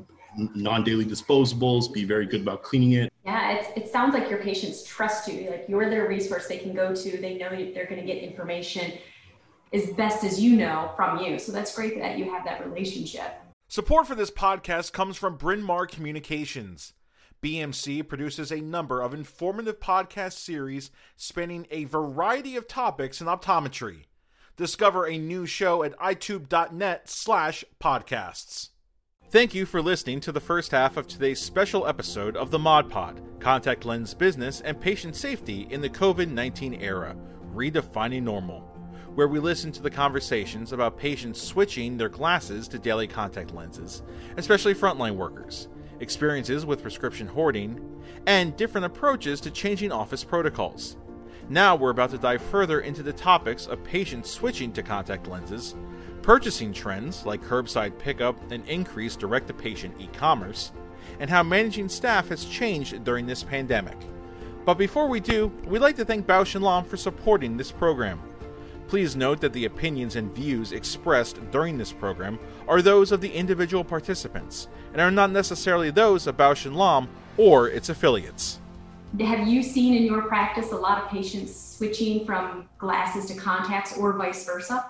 non-daily 0.55 1.07
disposables 1.07 1.91
be 1.91 2.05
very 2.05 2.27
good 2.27 2.43
about 2.43 2.63
cleaning 2.63 2.93
it 2.93 3.11
yeah 3.25 3.53
it 3.75 3.91
sounds 3.91 4.13
like 4.13 4.29
your 4.29 4.39
patients 4.39 4.85
trust 4.85 5.27
you 5.29 5.51
like 5.51 5.65
you're 5.67 5.89
their 5.89 6.07
resource 6.07 6.47
they 6.47 6.59
can 6.59 6.75
go 6.75 6.95
to 6.95 7.17
they 7.17 7.39
know 7.39 7.49
they're 7.49 7.87
going 7.87 7.99
to 7.99 8.07
get 8.07 8.19
information 8.19 8.93
as 9.73 9.87
best 9.95 10.25
as 10.25 10.39
you 10.39 10.57
know 10.57 10.93
from 10.95 11.19
you 11.19 11.39
so 11.39 11.51
that's 11.51 11.75
great 11.75 11.99
that 11.99 12.19
you 12.19 12.31
have 12.31 12.45
that 12.45 12.63
relationship 12.67 13.41
support 13.67 14.07
for 14.07 14.15
this 14.15 14.31
podcast 14.31 14.93
comes 14.93 15.17
from 15.17 15.37
bryn 15.39 15.63
mawr 15.63 15.87
communications 15.87 16.93
BMC 17.47 18.09
produces 18.09 18.51
a 18.51 18.61
number 18.61 19.01
of 19.01 19.15
informative 19.15 19.79
podcast 19.79 20.33
series 20.33 20.91
spanning 21.15 21.65
a 21.71 21.85
variety 21.85 22.57
of 22.57 22.67
topics 22.67 23.21
in 23.21 23.29
optometry. 23.29 24.07
Discover 24.57 25.07
a 25.07 25.17
new 25.17 25.47
show 25.47 25.85
at 25.85 25.97
eyetube.net 25.99 27.09
slash 27.09 27.65
podcasts. 27.81 28.71
Thank 29.31 29.55
you 29.55 29.65
for 29.65 29.81
listening 29.81 30.19
to 30.23 30.33
the 30.33 30.41
first 30.41 30.73
half 30.73 30.97
of 30.97 31.07
today's 31.07 31.39
special 31.39 31.87
episode 31.87 32.37
of 32.37 32.51
the 32.51 32.59
Mod 32.59 32.91
Pod 32.91 33.23
Contact 33.39 33.85
Lens 33.85 34.13
Business 34.13 34.61
and 34.63 34.81
Patient 34.81 35.15
Safety 35.15 35.69
in 35.71 35.81
the 35.81 35.89
COVID 35.89 36.29
19 36.29 36.75
Era 36.75 37.15
Redefining 37.55 38.25
Normal, 38.25 38.63
where 39.15 39.29
we 39.29 39.39
listen 39.39 39.71
to 39.71 39.83
the 39.83 39.91
conversations 39.91 40.73
about 40.73 40.99
patients 40.99 41.41
switching 41.41 41.97
their 41.97 42.09
glasses 42.09 42.67
to 42.67 42.79
daily 42.81 43.07
contact 43.07 43.55
lenses, 43.55 44.03
especially 44.37 44.75
frontline 44.75 45.15
workers 45.15 45.69
experiences 46.01 46.67
with 46.67 46.83
prescription 46.83 47.27
hoarding, 47.27 47.81
and 48.27 48.57
different 48.57 48.85
approaches 48.85 49.41
to 49.41 49.51
changing 49.51 49.93
office 49.93 50.25
protocols. 50.25 50.97
Now 51.49 51.77
we're 51.77 51.91
about 51.91 52.11
to 52.11 52.19
dive 52.19 52.43
further 52.43 52.81
into 52.81 53.03
the 53.03 53.13
topics 53.13 53.67
of 53.67 53.85
patients 53.85 54.31
switching 54.31 54.73
to 54.73 54.83
contact 54.83 55.29
lenses, 55.29 55.77
purchasing 56.23 56.73
trends 56.73 57.25
like 57.25 57.43
curbside 57.43 57.99
pickup 57.99 58.51
and 58.51 58.67
increased 58.69 59.21
direct 59.21 59.47
to 59.47 59.55
patient 59.55 59.95
e 60.01 60.09
commerce, 60.09 60.73
and 61.21 61.31
how 61.31 61.43
managing 61.43 61.89
staff 61.89 62.29
has 62.29 62.45
changed 62.45 63.05
during 63.05 63.27
this 63.27 63.45
pandemic. 63.45 63.97
But 64.65 64.75
before 64.75 65.09
we 65.09 65.21
do, 65.21 65.47
we'd 65.67 65.79
like 65.79 65.95
to 65.97 66.05
thank 66.05 66.27
Bausch 66.27 66.61
& 66.61 66.61
Lomb 66.61 66.85
for 66.85 66.97
supporting 66.97 67.57
this 67.57 67.71
program. 67.71 68.21
Please 68.89 69.15
note 69.15 69.41
that 69.41 69.53
the 69.53 69.65
opinions 69.65 70.17
and 70.17 70.35
views 70.35 70.73
expressed 70.73 71.39
during 71.53 71.79
this 71.79 71.93
program 71.93 72.41
are 72.69 72.83
those 72.83 73.13
of 73.13 73.21
the 73.21 73.33
individual 73.33 73.85
participants 73.85 74.69
and 74.93 75.01
are 75.01 75.11
not 75.11 75.31
necessarily 75.31 75.91
those 75.91 76.27
of 76.27 76.37
Bausch 76.37 76.71
& 76.73 76.75
Lomb 76.75 77.09
or 77.37 77.69
its 77.69 77.89
affiliates. 77.89 78.59
Have 79.21 79.47
you 79.47 79.63
seen 79.63 79.95
in 79.95 80.03
your 80.03 80.23
practice 80.23 80.73
a 80.73 80.77
lot 80.77 81.03
of 81.03 81.09
patients 81.09 81.55
switching 81.55 82.25
from 82.27 82.69
glasses 82.79 83.27
to 83.27 83.35
contacts 83.35 83.97
or 83.97 84.13
vice 84.13 84.45
versa? 84.45 84.85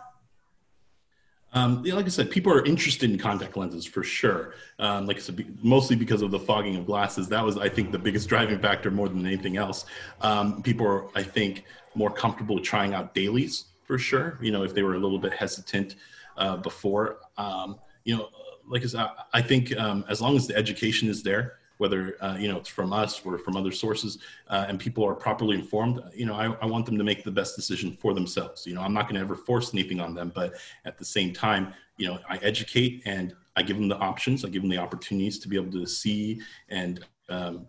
Um, 1.53 1.83
yeah, 1.87 1.95
like 1.95 2.07
I 2.07 2.09
said, 2.09 2.31
people 2.31 2.53
are 2.53 2.65
interested 2.65 3.11
in 3.11 3.19
contact 3.19 3.57
lenses 3.57 3.87
for 3.87 4.03
sure. 4.03 4.55
Um, 4.79 5.07
like 5.07 5.17
I 5.17 5.21
said, 5.21 5.43
mostly 5.63 5.97
because 5.97 6.21
of 6.23 6.31
the 6.31 6.39
fogging 6.39 6.77
of 6.77 6.87
glasses. 6.87 7.29
That 7.29 7.45
was, 7.45 7.57
I 7.57 7.69
think, 7.69 7.93
the 7.93 7.99
biggest 7.99 8.29
driving 8.29 8.59
factor 8.59 8.91
more 8.91 9.09
than 9.09 9.25
anything 9.25 9.57
else. 9.57 9.87
Um, 10.21 10.63
people 10.63 10.87
are, 10.87 11.07
I 11.15 11.23
think, 11.23 11.65
more 11.95 12.11
comfortable 12.11 12.59
trying 12.59 12.93
out 12.95 13.15
dailies 13.15 13.67
for 13.85 13.97
sure. 13.97 14.39
You 14.43 14.51
know, 14.51 14.65
if 14.65 14.75
they 14.75 14.83
were 14.83 14.95
a 14.95 14.99
little 14.99 15.19
bit 15.19 15.33
hesitant 15.33 15.95
uh, 16.37 16.57
before, 16.57 17.19
um, 17.39 17.77
you 18.05 18.17
know, 18.17 18.29
like 18.69 18.83
I 18.83 18.87
said, 18.87 19.07
I 19.33 19.43
think 19.43 19.77
um, 19.77 20.05
as 20.09 20.21
long 20.21 20.37
as 20.37 20.47
the 20.47 20.57
education 20.57 21.09
is 21.09 21.23
there, 21.23 21.59
whether 21.79 22.17
uh, 22.23 22.37
you 22.39 22.49
know 22.49 22.57
it's 22.57 22.69
from 22.69 22.93
us 22.93 23.21
or 23.25 23.39
from 23.39 23.57
other 23.57 23.71
sources, 23.71 24.19
uh, 24.49 24.67
and 24.69 24.79
people 24.79 25.05
are 25.05 25.15
properly 25.15 25.57
informed, 25.57 26.01
you 26.15 26.27
know, 26.27 26.35
I, 26.35 26.47
I, 26.63 26.67
want 26.67 26.87
them 26.87 26.97
to 26.99 27.05
make 27.05 27.23
the 27.23 27.31
best 27.31 27.55
decision 27.55 27.97
for 28.01 28.15
themselves. 28.15 28.67
You 28.67 28.75
know, 28.75 28.81
I'm 28.81 28.95
not 28.95 29.03
going 29.03 29.17
to 29.17 29.21
ever 29.21 29.37
force 29.37 29.75
anything 29.75 30.01
on 30.01 30.15
them, 30.15 30.33
but 30.35 30.55
at 30.85 30.99
the 30.99 31.05
same 31.05 31.33
time, 31.33 31.75
you 31.99 32.07
know, 32.07 32.19
I 32.29 32.39
educate 32.39 33.03
and 33.05 33.35
I 33.57 33.63
give 33.63 33.77
them 33.77 33.89
the 33.89 33.99
options, 33.99 34.45
I 34.45 34.49
give 34.49 34.63
them 34.63 34.71
the 34.71 34.79
opportunities 34.79 35.39
to 35.41 35.49
be 35.49 35.57
able 35.57 35.73
to 35.73 35.87
see 35.87 36.41
and 36.69 37.05
um, 37.29 37.67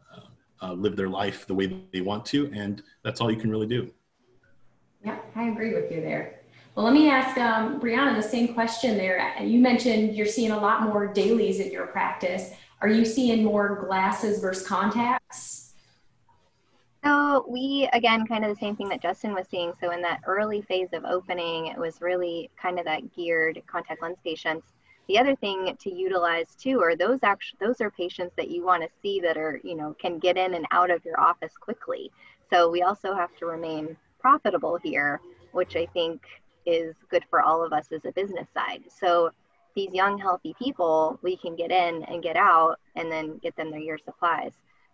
uh, 0.61 0.73
live 0.73 0.95
their 0.95 1.09
life 1.09 1.45
the 1.45 1.53
way 1.53 1.85
they 1.91 2.01
want 2.01 2.25
to, 2.27 2.51
and 2.53 2.83
that's 3.03 3.21
all 3.21 3.31
you 3.31 3.37
can 3.37 3.49
really 3.49 3.67
do. 3.67 3.91
Yeah, 5.03 5.19
I 5.35 5.49
agree 5.49 5.73
with 5.73 5.91
you 5.91 6.01
there. 6.01 6.36
Well, 6.77 6.85
let 6.85 6.93
me 6.93 7.09
ask 7.09 7.35
um, 7.39 7.79
Brianna 7.79 8.15
the 8.15 8.21
same 8.21 8.53
question 8.53 8.97
there. 8.97 9.33
You 9.41 9.57
mentioned 9.57 10.15
you're 10.15 10.27
seeing 10.27 10.51
a 10.51 10.59
lot 10.59 10.83
more 10.83 11.07
dailies 11.07 11.59
in 11.59 11.71
your 11.71 11.87
practice. 11.87 12.51
Are 12.81 12.87
you 12.87 13.03
seeing 13.03 13.43
more 13.43 13.83
glasses 13.83 14.39
versus 14.39 14.67
contacts? 14.67 15.73
So 17.03 17.47
we 17.49 17.89
again 17.93 18.27
kind 18.27 18.45
of 18.45 18.51
the 18.51 18.59
same 18.59 18.75
thing 18.75 18.89
that 18.89 19.01
Justin 19.01 19.33
was 19.33 19.47
seeing. 19.49 19.73
So 19.81 19.89
in 19.89 20.03
that 20.03 20.21
early 20.27 20.61
phase 20.61 20.89
of 20.93 21.03
opening, 21.03 21.65
it 21.65 21.79
was 21.79 21.99
really 21.99 22.51
kind 22.61 22.77
of 22.77 22.85
that 22.85 23.11
geared 23.15 23.59
contact 23.65 24.03
lens 24.03 24.17
patients. 24.23 24.67
The 25.07 25.17
other 25.17 25.35
thing 25.35 25.75
to 25.79 25.91
utilize 25.91 26.53
too 26.53 26.79
are 26.83 26.95
those 26.95 27.23
actually 27.23 27.57
those 27.59 27.81
are 27.81 27.89
patients 27.89 28.35
that 28.37 28.51
you 28.51 28.63
want 28.63 28.83
to 28.83 28.89
see 29.01 29.19
that 29.21 29.35
are 29.35 29.59
you 29.63 29.73
know 29.73 29.95
can 29.99 30.19
get 30.19 30.37
in 30.37 30.53
and 30.53 30.67
out 30.69 30.91
of 30.91 31.03
your 31.03 31.19
office 31.19 31.53
quickly. 31.59 32.11
So 32.51 32.69
we 32.69 32.83
also 32.83 33.15
have 33.15 33.35
to 33.37 33.47
remain 33.47 33.97
profitable 34.19 34.77
here, 34.77 35.19
which 35.53 35.75
I 35.75 35.87
think 35.87 36.21
is 36.67 36.95
good 37.09 37.23
for 37.29 37.41
all 37.41 37.63
of 37.65 37.73
us 37.73 37.87
as 37.91 38.05
a 38.05 38.11
business 38.11 38.47
side. 38.53 38.83
So 38.89 39.31
these 39.75 39.91
young, 39.93 40.17
healthy 40.17 40.53
people, 40.59 41.17
we 41.21 41.37
can 41.37 41.55
get 41.55 41.71
in 41.71 42.03
and 42.03 42.21
get 42.21 42.35
out 42.35 42.79
and 42.95 43.11
then 43.11 43.37
get 43.37 43.55
them 43.55 43.71
their 43.71 43.79
year 43.79 43.97
supplies. 43.97 44.51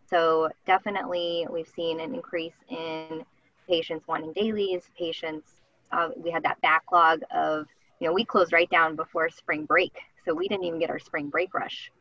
So 0.09 0.49
definitely 0.65 1.47
we've 1.49 1.67
seen 1.67 1.99
an 1.99 2.13
increase 2.13 2.53
in 2.69 3.25
patients 3.67 4.07
wanting 4.07 4.33
dailies, 4.33 4.83
patients, 4.97 5.61
uh, 5.91 6.09
we 6.17 6.31
had 6.31 6.43
that 6.43 6.59
backlog 6.61 7.21
of, 7.31 7.65
you 7.99 8.07
know, 8.07 8.13
we 8.13 8.25
closed 8.25 8.51
right 8.51 8.69
down 8.69 8.95
before 8.95 9.29
spring 9.29 9.65
break. 9.65 9.93
So 10.25 10.33
we 10.33 10.47
didn't 10.47 10.65
even 10.65 10.79
get 10.79 10.89
our 10.89 10.99
spring 10.99 11.29
break 11.29 11.53
rush. 11.53 11.91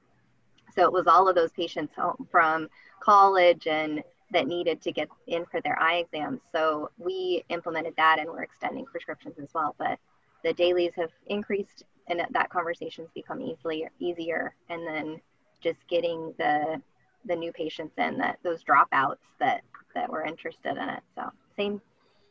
So 0.74 0.82
it 0.82 0.92
was 0.92 1.06
all 1.06 1.28
of 1.28 1.35
those 1.35 1.52
patients 1.52 1.94
from 2.30 2.68
college 3.00 3.66
and 3.66 4.02
that 4.33 4.47
needed 4.47 4.81
to 4.83 4.92
get 4.92 5.09
in 5.27 5.45
for 5.47 5.61
their 5.61 5.81
eye 5.81 5.97
exams. 5.97 6.40
So 6.55 6.90
we 6.99 7.45
implemented 7.49 7.95
that 7.97 8.18
and 8.18 8.29
we're 8.29 8.42
extending 8.42 8.85
prescriptions 8.85 9.38
as 9.40 9.49
well. 9.55 9.75
But 9.79 9.99
the 10.42 10.53
dailies 10.53 10.92
have 10.97 11.11
increased 11.27 11.85
and 12.09 12.21
that 12.31 12.51
conversation's 12.51 13.09
become 13.14 13.40
easily 13.40 13.87
easier. 14.01 14.55
And 14.68 14.87
then 14.87 15.21
just 15.61 15.79
getting 15.88 16.35
the 16.38 16.83
the 17.25 17.37
new 17.37 17.53
patients 17.53 17.95
in 17.99 18.18
that 18.18 18.38
those 18.42 18.64
dropouts 18.64 19.18
that 19.38 19.62
that 19.95 20.11
were 20.11 20.25
interested 20.25 20.77
in 20.77 20.88
it. 20.88 21.03
So 21.14 21.31
same 21.57 21.81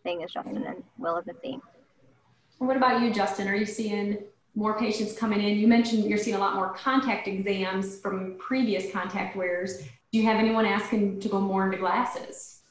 thing 0.04 0.24
as 0.24 0.32
Justin 0.32 0.64
and 0.64 0.84
Will 0.98 1.16
have 1.16 1.26
been 1.26 1.36
seeing. 1.42 1.62
What 2.58 2.78
about 2.78 3.02
you, 3.02 3.14
Justin? 3.14 3.48
Are 3.48 3.56
you 3.56 3.66
seeing 3.66 4.20
more 4.56 4.78
patients 4.78 5.18
coming 5.18 5.42
in? 5.42 5.58
You 5.58 5.68
mentioned 5.68 6.06
you're 6.06 6.18
seeing 6.18 6.36
a 6.36 6.40
lot 6.40 6.56
more 6.56 6.74
contact 6.74 7.28
exams 7.28 8.00
from 8.00 8.36
previous 8.38 8.92
contact 8.92 9.36
wearers 9.36 9.84
do 10.12 10.19
you 10.19 10.26
have 10.26 10.38
anyone 10.38 10.65
asking 10.65 11.19
to 11.21 11.30
go 11.30 11.39
more 11.39 11.65
into 11.65 11.78
glasses? 11.78 12.62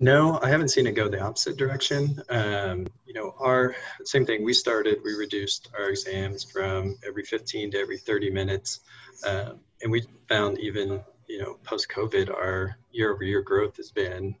No, 0.00 0.40
I 0.42 0.48
haven't 0.48 0.70
seen 0.70 0.86
it 0.86 0.92
go 0.92 1.08
the 1.08 1.20
opposite 1.20 1.56
direction. 1.56 2.20
Um, 2.30 2.86
you 3.06 3.12
know, 3.12 3.34
our 3.38 3.76
same 4.04 4.24
thing. 4.24 4.42
We 4.42 4.54
started, 4.54 4.98
we 5.04 5.12
reduced 5.14 5.68
our 5.78 5.90
exams 5.90 6.42
from 6.42 6.96
every 7.06 7.22
15 7.22 7.72
to 7.72 7.78
every 7.78 7.98
30 7.98 8.30
minutes, 8.30 8.80
um, 9.26 9.60
and 9.82 9.92
we 9.92 10.02
found 10.28 10.58
even 10.58 11.02
you 11.28 11.40
know 11.40 11.58
post 11.62 11.88
COVID, 11.90 12.30
our 12.30 12.76
year-over-year 12.90 13.42
growth 13.42 13.76
has 13.76 13.90
been 13.90 14.34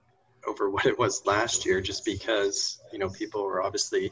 over 0.48 0.70
what 0.70 0.86
it 0.86 0.98
was 0.98 1.26
last 1.26 1.66
year, 1.66 1.82
just 1.82 2.06
because 2.06 2.80
you 2.90 2.98
know 2.98 3.10
people 3.10 3.44
were 3.44 3.62
obviously 3.62 4.10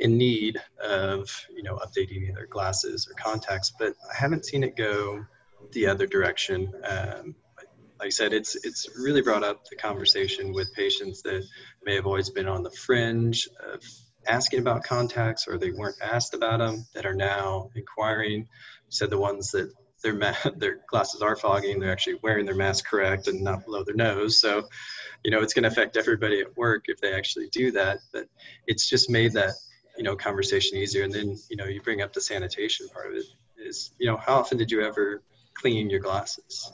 in 0.00 0.18
need 0.18 0.60
of 0.82 1.30
you 1.54 1.62
know 1.62 1.76
updating 1.76 2.34
their 2.34 2.46
glasses 2.46 3.08
or 3.08 3.14
contacts. 3.14 3.72
But 3.78 3.94
I 4.12 4.16
haven't 4.16 4.44
seen 4.44 4.64
it 4.64 4.76
go 4.76 5.24
the 5.72 5.86
other 5.86 6.06
direction. 6.06 6.72
Um, 6.84 7.34
like 7.98 8.06
I 8.06 8.10
said, 8.10 8.32
it's 8.32 8.56
it's 8.64 8.88
really 8.98 9.22
brought 9.22 9.44
up 9.44 9.64
the 9.68 9.76
conversation 9.76 10.52
with 10.52 10.72
patients 10.74 11.22
that 11.22 11.44
may 11.84 11.94
have 11.94 12.06
always 12.06 12.30
been 12.30 12.48
on 12.48 12.62
the 12.62 12.70
fringe 12.70 13.48
of 13.72 13.80
asking 14.26 14.60
about 14.60 14.82
contacts 14.82 15.46
or 15.46 15.58
they 15.58 15.70
weren't 15.70 15.96
asked 16.02 16.34
about 16.34 16.58
them 16.58 16.84
that 16.94 17.06
are 17.06 17.14
now 17.14 17.70
inquiring. 17.74 18.48
said 18.88 19.10
the 19.10 19.18
ones 19.18 19.50
that 19.52 19.70
their 20.02 20.14
ma- 20.14 20.34
their 20.56 20.80
glasses 20.88 21.22
are 21.22 21.36
fogging, 21.36 21.78
they're 21.78 21.92
actually 21.92 22.18
wearing 22.22 22.44
their 22.44 22.54
mask 22.54 22.86
correct 22.86 23.28
and 23.28 23.40
not 23.40 23.64
below 23.64 23.84
their 23.84 23.94
nose. 23.94 24.38
So, 24.38 24.68
you 25.24 25.30
know, 25.30 25.40
it's 25.40 25.54
going 25.54 25.62
to 25.62 25.68
affect 25.68 25.96
everybody 25.96 26.40
at 26.40 26.56
work 26.56 26.84
if 26.88 27.00
they 27.00 27.12
actually 27.12 27.48
do 27.50 27.70
that. 27.72 27.98
But 28.12 28.26
it's 28.66 28.88
just 28.88 29.08
made 29.08 29.32
that 29.34 29.52
you 29.96 30.02
know 30.02 30.16
conversation 30.16 30.78
easier. 30.78 31.04
And 31.04 31.12
then 31.12 31.36
you 31.48 31.56
know 31.56 31.66
you 31.66 31.80
bring 31.80 32.02
up 32.02 32.12
the 32.12 32.20
sanitation 32.20 32.88
part 32.88 33.08
of 33.08 33.14
it 33.14 33.24
is 33.56 33.92
you 33.98 34.06
know 34.06 34.16
how 34.16 34.36
often 34.36 34.58
did 34.58 34.70
you 34.70 34.82
ever 34.82 35.22
clean 35.64 35.88
your 35.88 36.00
glasses? 36.00 36.70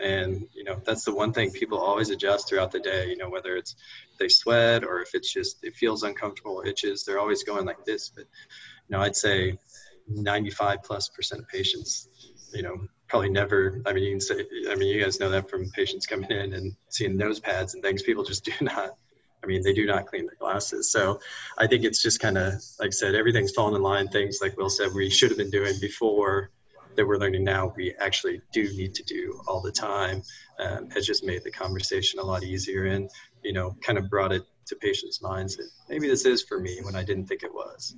And 0.00 0.46
you 0.54 0.62
know 0.62 0.80
that's 0.84 1.04
the 1.04 1.14
one 1.14 1.32
thing 1.32 1.50
people 1.50 1.78
always 1.78 2.10
adjust 2.10 2.48
throughout 2.48 2.70
the 2.70 2.78
day. 2.78 3.08
You 3.08 3.16
know 3.16 3.28
whether 3.28 3.56
it's 3.56 3.74
they 4.20 4.28
sweat 4.28 4.84
or 4.84 5.02
if 5.02 5.10
it's 5.14 5.32
just 5.32 5.64
it 5.64 5.74
feels 5.74 6.04
uncomfortable, 6.04 6.62
itches. 6.64 7.04
They're 7.04 7.18
always 7.18 7.42
going 7.42 7.66
like 7.66 7.84
this. 7.84 8.08
But 8.08 8.26
you 8.86 8.96
know 8.96 9.00
I'd 9.00 9.16
say 9.16 9.58
95 10.08 10.84
plus 10.84 11.08
percent 11.08 11.42
of 11.42 11.48
patients, 11.48 12.08
you 12.54 12.62
know, 12.62 12.76
probably 13.08 13.30
never. 13.30 13.82
I 13.84 13.92
mean, 13.92 14.04
you 14.04 14.12
can 14.12 14.20
say. 14.20 14.46
I 14.70 14.76
mean, 14.76 14.88
you 14.88 15.02
guys 15.02 15.18
know 15.18 15.30
that 15.30 15.50
from 15.50 15.68
patients 15.70 16.06
coming 16.06 16.30
in 16.30 16.52
and 16.52 16.76
seeing 16.88 17.16
nose 17.16 17.40
pads 17.40 17.74
and 17.74 17.82
things. 17.82 18.04
People 18.04 18.22
just 18.22 18.44
do 18.50 18.52
not 18.60 18.96
I 19.42 19.46
mean, 19.46 19.62
they 19.62 19.72
do 19.72 19.86
not 19.86 20.06
clean 20.06 20.26
their 20.26 20.36
glasses. 20.38 20.92
So 20.92 21.20
I 21.58 21.66
think 21.66 21.84
it's 21.84 22.02
just 22.02 22.20
kind 22.20 22.36
of, 22.36 22.54
like 22.78 22.88
I 22.88 22.90
said, 22.90 23.14
everything's 23.14 23.52
fallen 23.52 23.74
in 23.74 23.82
line. 23.82 24.08
Things 24.08 24.38
like 24.42 24.56
Will 24.56 24.70
said, 24.70 24.92
we 24.94 25.08
should 25.08 25.30
have 25.30 25.38
been 25.38 25.50
doing 25.50 25.74
before 25.80 26.50
that 27.00 27.06
we're 27.06 27.16
learning 27.16 27.42
now, 27.42 27.72
we 27.78 27.94
actually 27.98 28.42
do 28.52 28.64
need 28.76 28.94
to 28.94 29.02
do 29.02 29.40
all 29.48 29.62
the 29.62 29.72
time 29.72 30.22
um, 30.58 30.90
has 30.90 31.06
just 31.06 31.24
made 31.24 31.42
the 31.42 31.50
conversation 31.50 32.20
a 32.20 32.22
lot 32.22 32.42
easier 32.42 32.84
and, 32.84 33.08
you 33.42 33.54
know, 33.54 33.74
kind 33.80 33.96
of 33.96 34.10
brought 34.10 34.32
it 34.32 34.42
to 34.66 34.76
patients' 34.76 35.22
minds 35.22 35.56
that 35.56 35.66
maybe 35.88 36.06
this 36.06 36.26
is 36.26 36.42
for 36.42 36.60
me 36.60 36.80
when 36.82 36.94
I 36.94 37.02
didn't 37.02 37.24
think 37.24 37.42
it 37.42 37.54
was. 37.54 37.96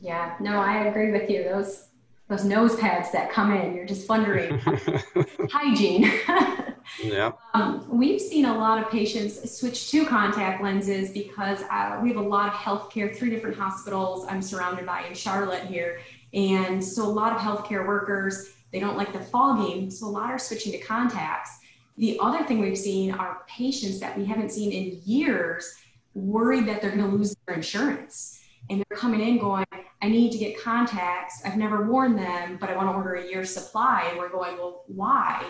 Yeah, 0.00 0.34
no, 0.38 0.58
I 0.58 0.84
agree 0.84 1.12
with 1.12 1.30
you. 1.30 1.44
Those 1.44 1.86
those 2.28 2.44
nose 2.44 2.76
pads 2.76 3.10
that 3.12 3.30
come 3.32 3.56
in, 3.56 3.74
you're 3.74 3.86
just 3.86 4.06
wondering 4.06 4.58
hygiene. 5.50 6.12
yeah. 7.02 7.32
Um, 7.54 7.86
we've 7.88 8.20
seen 8.20 8.44
a 8.44 8.54
lot 8.54 8.82
of 8.82 8.90
patients 8.90 9.58
switch 9.58 9.90
to 9.92 10.04
contact 10.04 10.62
lenses 10.62 11.10
because 11.10 11.62
uh, 11.70 11.98
we 12.02 12.10
have 12.10 12.18
a 12.18 12.28
lot 12.28 12.48
of 12.48 12.52
healthcare, 12.52 13.16
three 13.16 13.30
different 13.30 13.56
hospitals 13.56 14.26
I'm 14.28 14.42
surrounded 14.42 14.84
by 14.84 15.06
in 15.06 15.14
Charlotte 15.14 15.64
here. 15.64 16.00
And 16.34 16.84
so 16.84 17.04
a 17.04 17.06
lot 17.06 17.32
of 17.32 17.40
healthcare 17.40 17.86
workers, 17.86 18.50
they 18.72 18.80
don't 18.80 18.96
like 18.96 19.12
the 19.12 19.20
fogging, 19.20 19.90
so 19.90 20.06
a 20.06 20.08
lot 20.08 20.30
are 20.30 20.38
switching 20.38 20.72
to 20.72 20.78
contacts. 20.78 21.58
The 21.96 22.18
other 22.20 22.44
thing 22.44 22.60
we've 22.60 22.78
seen 22.78 23.12
are 23.12 23.42
patients 23.48 23.98
that 24.00 24.16
we 24.16 24.24
haven't 24.24 24.52
seen 24.52 24.72
in 24.72 25.00
years 25.04 25.74
worried 26.14 26.66
that 26.66 26.80
they're 26.80 26.94
going 26.94 27.10
to 27.10 27.16
lose 27.16 27.34
their 27.46 27.56
insurance. 27.56 28.40
And 28.70 28.84
they're 28.88 28.98
coming 28.98 29.20
in 29.20 29.38
going, 29.38 29.64
I 30.00 30.08
need 30.08 30.30
to 30.32 30.38
get 30.38 30.62
contacts. 30.62 31.42
I've 31.44 31.56
never 31.56 31.84
worn 31.84 32.14
them, 32.14 32.58
but 32.60 32.70
I 32.70 32.76
want 32.76 32.88
to 32.88 32.92
order 32.92 33.14
a 33.14 33.26
year's 33.26 33.52
supply. 33.52 34.06
And 34.10 34.18
we're 34.18 34.28
going, 34.28 34.56
well, 34.58 34.84
why? 34.86 35.44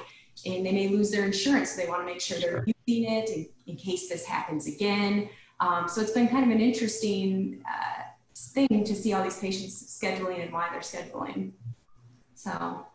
And 0.46 0.64
they 0.64 0.72
may 0.72 0.88
lose 0.88 1.10
their 1.10 1.24
insurance. 1.24 1.72
So 1.72 1.82
they 1.82 1.88
want 1.88 2.00
to 2.02 2.06
make 2.06 2.20
sure 2.20 2.38
they're 2.38 2.64
using 2.86 3.10
it 3.10 3.28
in, 3.28 3.48
in 3.66 3.76
case 3.76 4.08
this 4.08 4.24
happens 4.24 4.66
again. 4.66 5.28
Um, 5.60 5.88
so 5.88 6.00
it's 6.00 6.12
been 6.12 6.28
kind 6.28 6.44
of 6.44 6.50
an 6.50 6.60
interesting 6.60 7.62
uh, 7.68 8.02
thing 8.52 8.84
to 8.84 8.94
see 8.94 9.12
all 9.12 9.22
these 9.22 9.38
patients 9.38 9.98
scheduling 10.00 10.42
and 10.42 10.52
why 10.52 10.68
they're 10.70 10.80
scheduling. 10.80 11.52
So, 12.34 12.86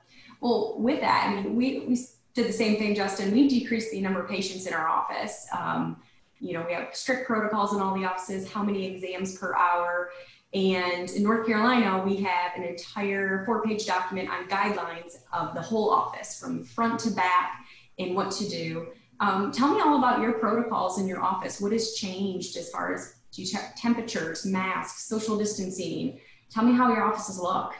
well, 0.41 0.75
with 0.77 1.01
that, 1.01 1.27
I 1.27 1.35
mean, 1.35 1.55
we, 1.55 1.85
we 1.87 1.97
did 2.33 2.47
the 2.47 2.53
same 2.53 2.77
thing, 2.77 2.95
Justin. 2.95 3.31
We 3.31 3.47
decreased 3.47 3.91
the 3.91 4.01
number 4.01 4.21
of 4.21 4.29
patients 4.29 4.65
in 4.65 4.73
our 4.73 4.87
office. 4.87 5.47
Um, 5.57 6.01
you 6.39 6.53
know, 6.53 6.65
we 6.67 6.73
have 6.73 6.95
strict 6.95 7.27
protocols 7.27 7.73
in 7.73 7.79
all 7.79 7.97
the 7.97 8.05
offices, 8.05 8.51
how 8.51 8.63
many 8.63 8.85
exams 8.85 9.37
per 9.37 9.55
hour. 9.55 10.09
And 10.53 11.09
in 11.09 11.23
North 11.23 11.47
Carolina, 11.47 12.03
we 12.05 12.17
have 12.17 12.51
an 12.55 12.63
entire 12.63 13.43
four 13.45 13.63
page 13.63 13.85
document 13.85 14.29
on 14.29 14.47
guidelines 14.47 15.17
of 15.31 15.55
the 15.55 15.61
whole 15.61 15.89
office 15.89 16.39
from 16.39 16.63
front 16.63 16.99
to 17.01 17.11
back 17.11 17.65
and 17.97 18.15
what 18.15 18.31
to 18.31 18.47
do. 18.47 18.87
Um, 19.19 19.51
tell 19.51 19.73
me 19.73 19.81
all 19.81 19.97
about 19.97 20.21
your 20.21 20.33
protocols 20.33 20.99
in 20.99 21.07
your 21.07 21.21
office. 21.21 21.61
What 21.61 21.71
has 21.71 21.93
changed 21.93 22.57
as 22.57 22.69
far 22.69 22.93
as 22.93 23.15
do 23.33 23.41
you 23.41 23.47
check 23.47 23.75
temperatures, 23.75 24.45
masks, 24.45 25.05
social 25.05 25.37
distancing? 25.37 26.19
Tell 26.51 26.63
me 26.63 26.73
how 26.73 26.89
your 26.93 27.03
offices 27.03 27.39
look. 27.39 27.73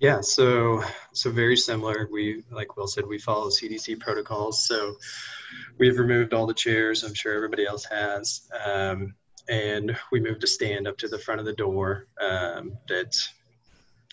Yeah, 0.00 0.20
so 0.20 0.82
so 1.12 1.30
very 1.30 1.56
similar. 1.56 2.08
We 2.10 2.42
like 2.50 2.76
Will 2.76 2.88
said, 2.88 3.06
we 3.06 3.18
follow 3.18 3.48
CDC 3.48 4.00
protocols. 4.00 4.66
So 4.66 4.96
we've 5.78 5.98
removed 5.98 6.34
all 6.34 6.46
the 6.46 6.54
chairs. 6.54 7.04
I'm 7.04 7.14
sure 7.14 7.32
everybody 7.32 7.64
else 7.64 7.84
has, 7.84 8.48
um, 8.66 9.14
and 9.48 9.96
we 10.10 10.20
moved 10.20 10.42
a 10.42 10.48
stand 10.48 10.88
up 10.88 10.98
to 10.98 11.08
the 11.08 11.18
front 11.18 11.40
of 11.40 11.46
the 11.46 11.52
door 11.52 12.08
um, 12.20 12.76
that 12.88 13.16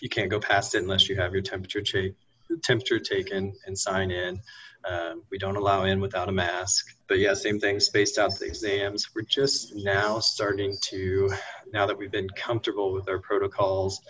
you 0.00 0.08
can't 0.08 0.30
go 0.30 0.38
past 0.38 0.76
it 0.76 0.82
unless 0.82 1.08
you 1.08 1.16
have 1.16 1.32
your 1.32 1.42
temperature 1.42 1.82
check, 1.82 2.12
temperature 2.62 3.00
taken 3.00 3.52
and 3.66 3.76
sign 3.76 4.12
in. 4.12 4.40
Um, 4.84 5.22
we 5.30 5.38
don't 5.38 5.56
allow 5.56 5.84
in 5.84 6.00
without 6.00 6.28
a 6.28 6.32
mask. 6.32 6.96
But 7.08 7.18
yeah, 7.18 7.34
same 7.34 7.60
thing, 7.60 7.78
spaced 7.78 8.18
out 8.18 8.38
the 8.38 8.46
exams. 8.46 9.10
We're 9.14 9.22
just 9.22 9.74
now 9.76 10.18
starting 10.18 10.76
to, 10.88 11.30
now 11.72 11.86
that 11.86 11.96
we've 11.96 12.10
been 12.10 12.30
comfortable 12.30 12.92
with 12.92 13.08
our 13.08 13.18
protocols, 13.18 14.00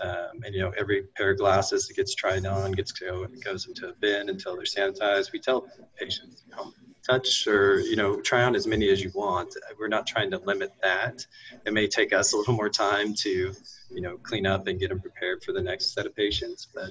um, 0.00 0.42
and 0.44 0.54
you 0.54 0.60
know, 0.60 0.72
every 0.78 1.04
pair 1.16 1.32
of 1.32 1.38
glasses 1.38 1.88
that 1.88 1.94
gets 1.94 2.14
tried 2.14 2.46
on 2.46 2.72
gets 2.72 2.92
go, 2.92 3.26
goes 3.44 3.66
into 3.66 3.88
a 3.88 3.92
bin 3.94 4.28
until 4.28 4.56
they're 4.56 4.64
sanitized. 4.64 5.32
We 5.32 5.38
tell 5.38 5.68
patients, 5.96 6.44
you 6.48 6.56
know, 6.56 6.72
touch 7.06 7.46
or 7.46 7.80
you 7.80 7.96
know, 7.96 8.20
try 8.20 8.44
on 8.44 8.54
as 8.54 8.66
many 8.66 8.88
as 8.88 9.02
you 9.02 9.10
want. 9.14 9.54
We're 9.78 9.88
not 9.88 10.06
trying 10.06 10.30
to 10.30 10.38
limit 10.38 10.72
that. 10.82 11.26
It 11.66 11.72
may 11.72 11.88
take 11.88 12.12
us 12.12 12.32
a 12.32 12.36
little 12.36 12.54
more 12.54 12.68
time 12.68 13.14
to, 13.14 13.52
you 13.90 14.00
know, 14.00 14.16
clean 14.18 14.46
up 14.46 14.66
and 14.66 14.78
get 14.78 14.90
them 14.90 15.00
prepared 15.00 15.42
for 15.42 15.52
the 15.52 15.62
next 15.62 15.94
set 15.94 16.06
of 16.06 16.14
patients, 16.14 16.68
but 16.72 16.90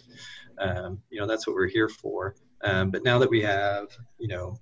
um, 0.58 1.02
you 1.10 1.20
know, 1.20 1.28
that's 1.28 1.48
what 1.48 1.56
we're 1.56 1.68
here 1.68 1.90
for. 1.90 2.36
Um, 2.64 2.92
but 2.92 3.04
now 3.04 3.18
that 3.20 3.30
we 3.30 3.42
have, 3.42 3.88
you 4.18 4.28
know, 4.28 4.60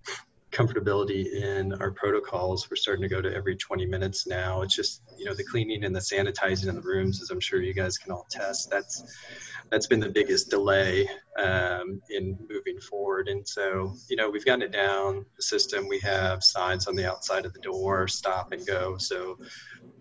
comfortability 0.51 1.31
in 1.33 1.73
our 1.73 1.91
protocols, 1.91 2.69
we're 2.69 2.75
starting 2.75 3.03
to 3.03 3.09
go 3.09 3.21
to 3.21 3.33
every 3.33 3.55
20 3.55 3.85
minutes 3.85 4.25
now. 4.25 4.61
It's 4.61 4.75
just, 4.75 5.03
you 5.17 5.25
know, 5.25 5.33
the 5.33 5.43
cleaning 5.43 5.83
and 5.83 5.95
the 5.95 5.99
sanitizing 5.99 6.67
in 6.67 6.75
the 6.75 6.81
rooms, 6.81 7.21
as 7.21 7.29
I'm 7.29 7.39
sure 7.39 7.61
you 7.61 7.73
guys 7.73 7.97
can 7.97 8.11
all 8.11 8.25
test. 8.31 8.69
That's 8.69 9.03
that's 9.69 9.85
been 9.85 9.99
the 9.99 10.09
biggest 10.09 10.49
delay 10.49 11.07
um, 11.37 12.01
in 12.09 12.37
moving 12.49 12.79
forward. 12.79 13.27
And 13.27 13.47
so, 13.47 13.93
you 14.09 14.15
know, 14.15 14.29
we've 14.29 14.45
gotten 14.45 14.63
it 14.63 14.71
down. 14.71 15.25
The 15.35 15.43
system 15.43 15.87
we 15.87 15.99
have 15.99 16.43
signs 16.43 16.87
on 16.87 16.95
the 16.95 17.07
outside 17.07 17.45
of 17.45 17.53
the 17.53 17.59
door, 17.59 18.07
stop 18.07 18.51
and 18.51 18.65
go. 18.65 18.97
So, 18.97 19.37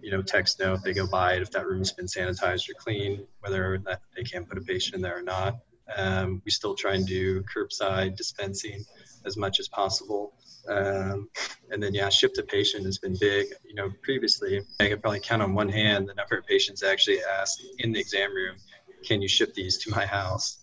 you 0.01 0.11
know, 0.11 0.23
text 0.23 0.61
know 0.61 0.73
if 0.73 0.83
they 0.83 0.95
go 0.95 1.07
by 1.07 1.35
it 1.35 1.43
if 1.43 1.51
that 1.51 1.67
room's 1.67 1.93
been 1.93 2.07
sanitized 2.07 2.69
or 2.71 2.75
clean, 2.79 3.27
whether 3.41 3.83
they 4.17 4.23
can 4.23 4.47
put 4.47 4.57
a 4.57 4.63
patient 4.63 4.95
in 4.97 5.03
there 5.03 5.19
or 5.19 5.23
not. 5.23 5.59
Um, 5.97 6.43
we 6.45 6.51
still 6.51 6.75
try 6.75 6.95
and 6.95 7.07
do 7.07 7.43
curbside 7.43 8.17
dispensing 8.17 8.85
as 9.25 9.37
much 9.37 9.61
as 9.61 9.69
possible. 9.69 10.33
Um, 10.69 11.29
and 11.71 11.83
then, 11.83 11.95
yeah, 11.95 12.09
ship 12.09 12.35
to 12.35 12.43
patient 12.43 12.85
has 12.85 12.99
been 12.99 13.17
big. 13.19 13.49
You 13.65 13.75
know, 13.75 13.91
previously, 14.03 14.61
I 14.81 14.89
could 14.89 15.01
probably 15.01 15.21
count 15.21 15.43
on 15.43 15.55
one 15.55 15.69
hand 15.69 16.09
the 16.09 16.15
number 16.15 16.37
of 16.37 16.47
patients 16.47 16.83
actually 16.83 17.21
asked 17.23 17.65
in 17.79 17.93
the 17.93 18.01
exam 18.01 18.35
room, 18.35 18.57
can 19.05 19.23
you 19.23 19.29
ship 19.29 19.55
these 19.55 19.79
to 19.79 19.91
my 19.91 20.05
house? 20.05 20.59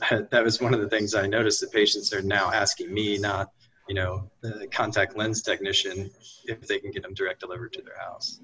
that 0.10 0.44
was 0.44 0.60
one 0.60 0.74
of 0.74 0.80
the 0.80 0.88
things 0.88 1.14
I 1.14 1.26
noticed 1.26 1.60
that 1.60 1.72
patients 1.72 2.12
are 2.12 2.22
now 2.22 2.50
asking 2.52 2.92
me, 2.92 3.18
not, 3.18 3.50
you 3.88 3.94
know, 3.94 4.30
the 4.42 4.68
contact 4.70 5.16
lens 5.16 5.42
technician, 5.42 6.10
if 6.44 6.66
they 6.66 6.78
can 6.78 6.90
get 6.90 7.02
them 7.02 7.14
direct 7.14 7.40
delivered 7.40 7.72
to 7.74 7.82
their 7.82 7.98
house. 7.98 8.40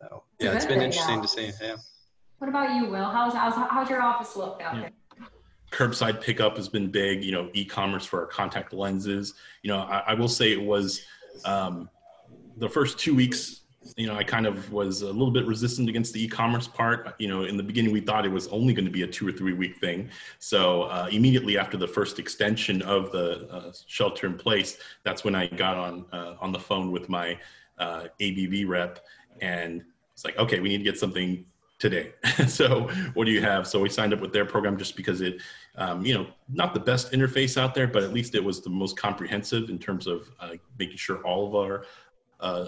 So, 0.00 0.24
yeah, 0.40 0.52
it's 0.52 0.66
been 0.66 0.82
interesting 0.82 1.22
to 1.22 1.28
see. 1.28 1.50
Yeah. 1.60 1.76
What 2.38 2.48
about 2.48 2.74
you, 2.76 2.86
Will? 2.86 3.10
How's, 3.10 3.34
how's, 3.34 3.54
how's 3.54 3.90
your 3.90 4.02
office 4.02 4.36
look 4.36 4.60
out 4.62 4.76
yeah. 4.76 4.80
there? 4.82 4.92
Curbside 5.70 6.20
pickup 6.20 6.56
has 6.56 6.68
been 6.68 6.90
big 6.90 7.22
you 7.22 7.32
know 7.32 7.50
e-commerce 7.52 8.04
for 8.04 8.20
our 8.20 8.26
contact 8.26 8.72
lenses. 8.72 9.34
You 9.62 9.70
know 9.70 9.80
i, 9.80 10.04
I 10.08 10.14
will 10.14 10.28
say 10.28 10.52
it 10.52 10.62
was 10.62 11.02
um, 11.44 11.88
the 12.56 12.68
first 12.68 12.98
two 12.98 13.14
weeks 13.14 13.60
you 13.96 14.06
know 14.06 14.14
i 14.14 14.22
kind 14.22 14.46
of 14.46 14.70
was 14.72 15.02
a 15.02 15.06
little 15.06 15.30
bit 15.30 15.46
resistant 15.46 15.88
against 15.88 16.12
the 16.12 16.24
e-commerce 16.24 16.66
part. 16.66 17.14
You 17.18 17.28
know 17.28 17.44
in 17.44 17.56
the 17.56 17.62
beginning 17.62 17.92
we 17.92 18.00
thought 18.00 18.24
it 18.24 18.32
was 18.32 18.48
only 18.48 18.72
going 18.72 18.86
to 18.86 18.90
be 18.90 19.02
a 19.02 19.06
two 19.06 19.28
or 19.28 19.32
three 19.32 19.52
week 19.52 19.76
thing. 19.78 20.08
So 20.38 20.84
uh, 20.84 21.08
immediately 21.10 21.58
after 21.58 21.76
the 21.76 21.88
first 21.88 22.18
extension 22.18 22.82
of 22.82 23.12
the 23.12 23.48
uh, 23.50 23.72
shelter 23.86 24.26
in 24.26 24.34
place 24.34 24.78
that's 25.04 25.22
when 25.24 25.34
i 25.34 25.46
got 25.46 25.76
on 25.76 26.04
uh, 26.12 26.34
on 26.40 26.52
the 26.52 26.58
phone 26.58 26.90
with 26.90 27.08
my 27.08 27.38
uh, 27.78 28.08
ABB 28.20 28.66
rep 28.66 29.04
and 29.40 29.84
it's 30.12 30.24
like 30.24 30.36
okay 30.38 30.60
we 30.60 30.68
need 30.68 30.78
to 30.78 30.84
get 30.84 30.98
something 30.98 31.44
today. 31.78 32.12
so 32.48 32.88
what 33.14 33.24
do 33.24 33.30
you 33.30 33.40
have? 33.40 33.66
So 33.66 33.80
we 33.80 33.88
signed 33.88 34.12
up 34.12 34.20
with 34.20 34.32
their 34.32 34.44
program 34.44 34.76
just 34.76 34.96
because 34.96 35.20
it, 35.20 35.40
um, 35.76 36.04
you 36.04 36.14
know, 36.14 36.26
not 36.48 36.74
the 36.74 36.80
best 36.80 37.12
interface 37.12 37.56
out 37.56 37.74
there, 37.74 37.86
but 37.86 38.02
at 38.02 38.12
least 38.12 38.34
it 38.34 38.42
was 38.42 38.60
the 38.60 38.70
most 38.70 38.96
comprehensive 38.96 39.70
in 39.70 39.78
terms 39.78 40.06
of 40.06 40.30
uh, 40.40 40.52
making 40.78 40.96
sure 40.96 41.18
all 41.24 41.46
of 41.46 41.54
our 41.54 41.84
uh, 42.40 42.66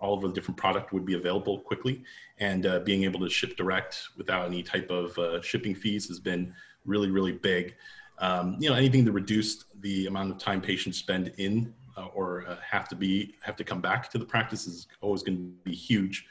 all 0.00 0.14
of 0.14 0.22
the 0.22 0.28
different 0.28 0.56
product 0.56 0.92
would 0.92 1.04
be 1.04 1.14
available 1.14 1.58
quickly 1.58 2.04
and 2.38 2.66
uh, 2.66 2.78
being 2.80 3.02
able 3.04 3.18
to 3.18 3.28
ship 3.28 3.56
direct 3.56 4.08
without 4.16 4.46
any 4.46 4.62
type 4.62 4.90
of 4.90 5.18
uh, 5.18 5.42
shipping 5.42 5.74
fees 5.74 6.06
has 6.06 6.20
been 6.20 6.54
really 6.84 7.10
really 7.10 7.32
big 7.32 7.74
um, 8.18 8.56
you 8.60 8.68
know 8.68 8.76
anything 8.76 9.04
to 9.04 9.10
reduce 9.10 9.64
the 9.80 10.06
amount 10.06 10.30
of 10.30 10.38
time 10.38 10.60
patients 10.60 10.98
spend 10.98 11.32
in 11.38 11.74
uh, 11.96 12.06
or 12.14 12.46
uh, 12.46 12.56
have 12.64 12.88
to 12.88 12.94
be 12.94 13.34
have 13.40 13.56
to 13.56 13.64
come 13.64 13.80
back 13.80 14.08
to 14.08 14.18
the 14.18 14.24
practice 14.24 14.68
is 14.68 14.86
always 15.00 15.22
going 15.22 15.36
to 15.36 15.68
be 15.68 15.74
huge 15.74 16.26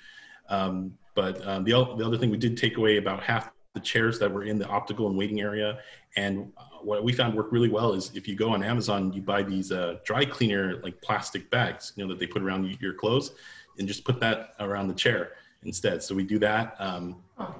um, 0.49 0.97
but 1.15 1.45
um, 1.47 1.63
the, 1.63 1.71
the 1.97 2.05
other 2.05 2.17
thing 2.17 2.29
we 2.29 2.37
did 2.37 2.57
take 2.57 2.77
away 2.77 2.97
about 2.97 3.23
half 3.23 3.51
the 3.73 3.79
chairs 3.79 4.17
that 4.19 4.31
were 4.31 4.43
in 4.43 4.57
the 4.57 4.67
optical 4.67 5.07
and 5.07 5.17
waiting 5.17 5.41
area. 5.41 5.79
And 6.15 6.51
uh, 6.57 6.63
what 6.81 7.03
we 7.03 7.13
found 7.13 7.35
worked 7.35 7.51
really 7.51 7.69
well 7.69 7.93
is 7.93 8.11
if 8.15 8.27
you 8.27 8.35
go 8.35 8.49
on 8.49 8.63
Amazon, 8.63 9.13
you 9.13 9.21
buy 9.21 9.43
these 9.43 9.71
uh, 9.71 9.97
dry 10.03 10.25
cleaner 10.25 10.81
like 10.83 10.99
plastic 11.01 11.49
bags, 11.51 11.93
you 11.95 12.03
know, 12.03 12.09
that 12.09 12.19
they 12.19 12.27
put 12.27 12.41
around 12.41 12.75
your 12.79 12.93
clothes, 12.93 13.31
and 13.77 13.87
just 13.87 14.03
put 14.03 14.19
that 14.19 14.55
around 14.59 14.87
the 14.87 14.93
chair 14.93 15.33
instead. 15.63 16.01
So 16.01 16.15
we 16.15 16.23
do 16.23 16.39
that 16.39 16.75
um, 16.79 17.17
uh, 17.37 17.53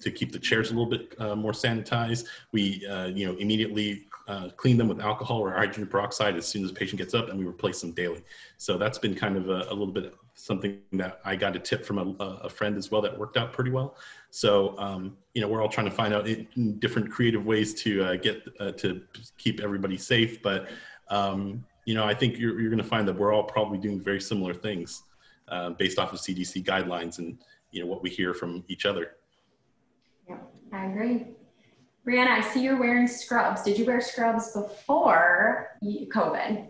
to 0.00 0.10
keep 0.10 0.32
the 0.32 0.38
chairs 0.38 0.70
a 0.70 0.74
little 0.74 0.90
bit 0.90 1.14
uh, 1.18 1.34
more 1.34 1.52
sanitized. 1.52 2.26
We, 2.52 2.86
uh, 2.86 3.06
you 3.06 3.26
know, 3.26 3.34
immediately 3.38 4.06
uh, 4.26 4.50
clean 4.56 4.76
them 4.76 4.88
with 4.88 5.00
alcohol 5.00 5.38
or 5.38 5.52
hydrogen 5.52 5.86
peroxide 5.86 6.36
as 6.36 6.46
soon 6.46 6.64
as 6.64 6.70
the 6.70 6.76
patient 6.76 6.98
gets 6.98 7.14
up, 7.14 7.30
and 7.30 7.38
we 7.38 7.46
replace 7.46 7.80
them 7.80 7.92
daily. 7.92 8.22
So 8.58 8.76
that's 8.76 8.98
been 8.98 9.14
kind 9.14 9.36
of 9.36 9.48
a, 9.48 9.60
a 9.70 9.74
little 9.74 9.94
bit 9.98 10.14
something 10.38 10.78
that 10.92 11.20
I 11.24 11.34
got 11.34 11.56
a 11.56 11.58
tip 11.58 11.84
from 11.84 11.98
a, 11.98 12.24
a, 12.24 12.48
friend 12.48 12.76
as 12.76 12.92
well 12.92 13.02
that 13.02 13.18
worked 13.18 13.36
out 13.36 13.52
pretty 13.52 13.70
well. 13.70 13.96
So 14.30 14.78
um, 14.78 15.16
you 15.34 15.42
know, 15.42 15.48
we're 15.48 15.60
all 15.60 15.68
trying 15.68 15.88
to 15.88 15.94
find 15.94 16.14
out 16.14 16.28
different 16.78 17.10
creative 17.10 17.44
ways 17.44 17.74
to 17.82 18.04
uh, 18.04 18.16
get 18.16 18.42
uh, 18.60 18.72
to 18.72 19.02
keep 19.36 19.60
everybody 19.60 19.96
safe, 19.96 20.40
but 20.40 20.68
um, 21.10 21.64
you 21.86 21.94
know, 21.94 22.04
I 22.04 22.14
think 22.14 22.38
you're, 22.38 22.60
you're 22.60 22.70
going 22.70 22.82
to 22.82 22.88
find 22.88 23.08
that 23.08 23.14
we're 23.14 23.32
all 23.32 23.42
probably 23.42 23.78
doing 23.78 24.00
very 24.00 24.20
similar 24.20 24.54
things 24.54 25.02
uh, 25.48 25.70
based 25.70 25.98
off 25.98 26.12
of 26.12 26.20
CDC 26.20 26.64
guidelines 26.64 27.18
and 27.18 27.38
you 27.72 27.80
know 27.80 27.86
what 27.86 28.02
we 28.02 28.10
hear 28.10 28.32
from 28.32 28.62
each 28.68 28.86
other. 28.86 29.16
Yeah, 30.28 30.36
I 30.72 30.86
agree. 30.86 31.26
Brianna, 32.06 32.28
I 32.28 32.40
see 32.42 32.62
you're 32.62 32.78
wearing 32.78 33.08
scrubs. 33.08 33.62
Did 33.62 33.78
you 33.78 33.84
wear 33.84 34.00
scrubs 34.00 34.52
before 34.52 35.76
COVID? 35.82 36.68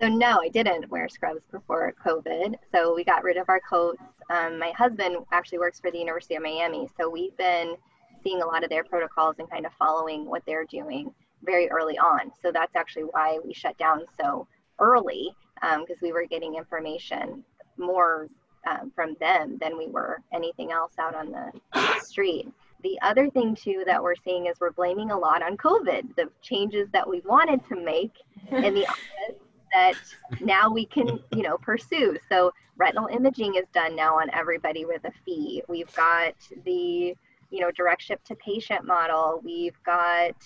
So 0.00 0.08
no, 0.08 0.40
I 0.42 0.48
didn't 0.48 0.90
wear 0.90 1.08
scrubs 1.08 1.42
before 1.50 1.94
COVID. 2.04 2.56
So 2.72 2.94
we 2.94 3.02
got 3.02 3.24
rid 3.24 3.38
of 3.38 3.48
our 3.48 3.60
coats. 3.60 4.02
Um, 4.28 4.58
my 4.58 4.70
husband 4.72 5.16
actually 5.32 5.58
works 5.58 5.80
for 5.80 5.90
the 5.90 5.98
University 5.98 6.34
of 6.34 6.42
Miami, 6.42 6.88
so 6.98 7.08
we've 7.08 7.36
been 7.36 7.76
seeing 8.22 8.42
a 8.42 8.46
lot 8.46 8.62
of 8.62 8.70
their 8.70 8.84
protocols 8.84 9.36
and 9.38 9.48
kind 9.48 9.64
of 9.64 9.72
following 9.78 10.26
what 10.26 10.42
they're 10.46 10.66
doing 10.66 11.14
very 11.44 11.70
early 11.70 11.96
on. 11.96 12.30
So 12.42 12.52
that's 12.52 12.76
actually 12.76 13.04
why 13.04 13.38
we 13.42 13.54
shut 13.54 13.78
down 13.78 14.04
so 14.20 14.46
early 14.80 15.34
because 15.54 15.76
um, 15.90 16.02
we 16.02 16.12
were 16.12 16.26
getting 16.26 16.56
information 16.56 17.42
more 17.78 18.28
um, 18.66 18.92
from 18.94 19.16
them 19.20 19.56
than 19.60 19.78
we 19.78 19.86
were 19.86 20.20
anything 20.32 20.72
else 20.72 20.92
out 20.98 21.14
on 21.14 21.30
the 21.30 22.00
street. 22.00 22.48
The 22.82 22.98
other 23.00 23.30
thing 23.30 23.54
too 23.54 23.84
that 23.86 24.02
we're 24.02 24.16
seeing 24.16 24.46
is 24.46 24.60
we're 24.60 24.72
blaming 24.72 25.10
a 25.10 25.18
lot 25.18 25.42
on 25.42 25.56
COVID, 25.56 26.14
the 26.16 26.28
changes 26.42 26.88
that 26.92 27.08
we 27.08 27.20
wanted 27.20 27.66
to 27.68 27.76
make 27.76 28.12
in 28.50 28.74
the 28.74 28.86
office 28.88 29.40
that 29.72 29.94
now 30.40 30.70
we 30.70 30.86
can, 30.86 31.20
you 31.32 31.42
know, 31.42 31.58
pursue. 31.58 32.18
So 32.28 32.52
retinal 32.76 33.06
imaging 33.08 33.54
is 33.54 33.64
done 33.72 33.96
now 33.96 34.18
on 34.18 34.30
everybody 34.32 34.84
with 34.84 35.04
a 35.04 35.12
fee. 35.24 35.62
We've 35.68 35.92
got 35.94 36.34
the, 36.64 37.16
you 37.50 37.60
know, 37.60 37.70
direct 37.70 38.02
ship 38.02 38.22
to 38.24 38.34
patient 38.36 38.84
model. 38.84 39.40
We've 39.44 39.76
got, 39.84 40.36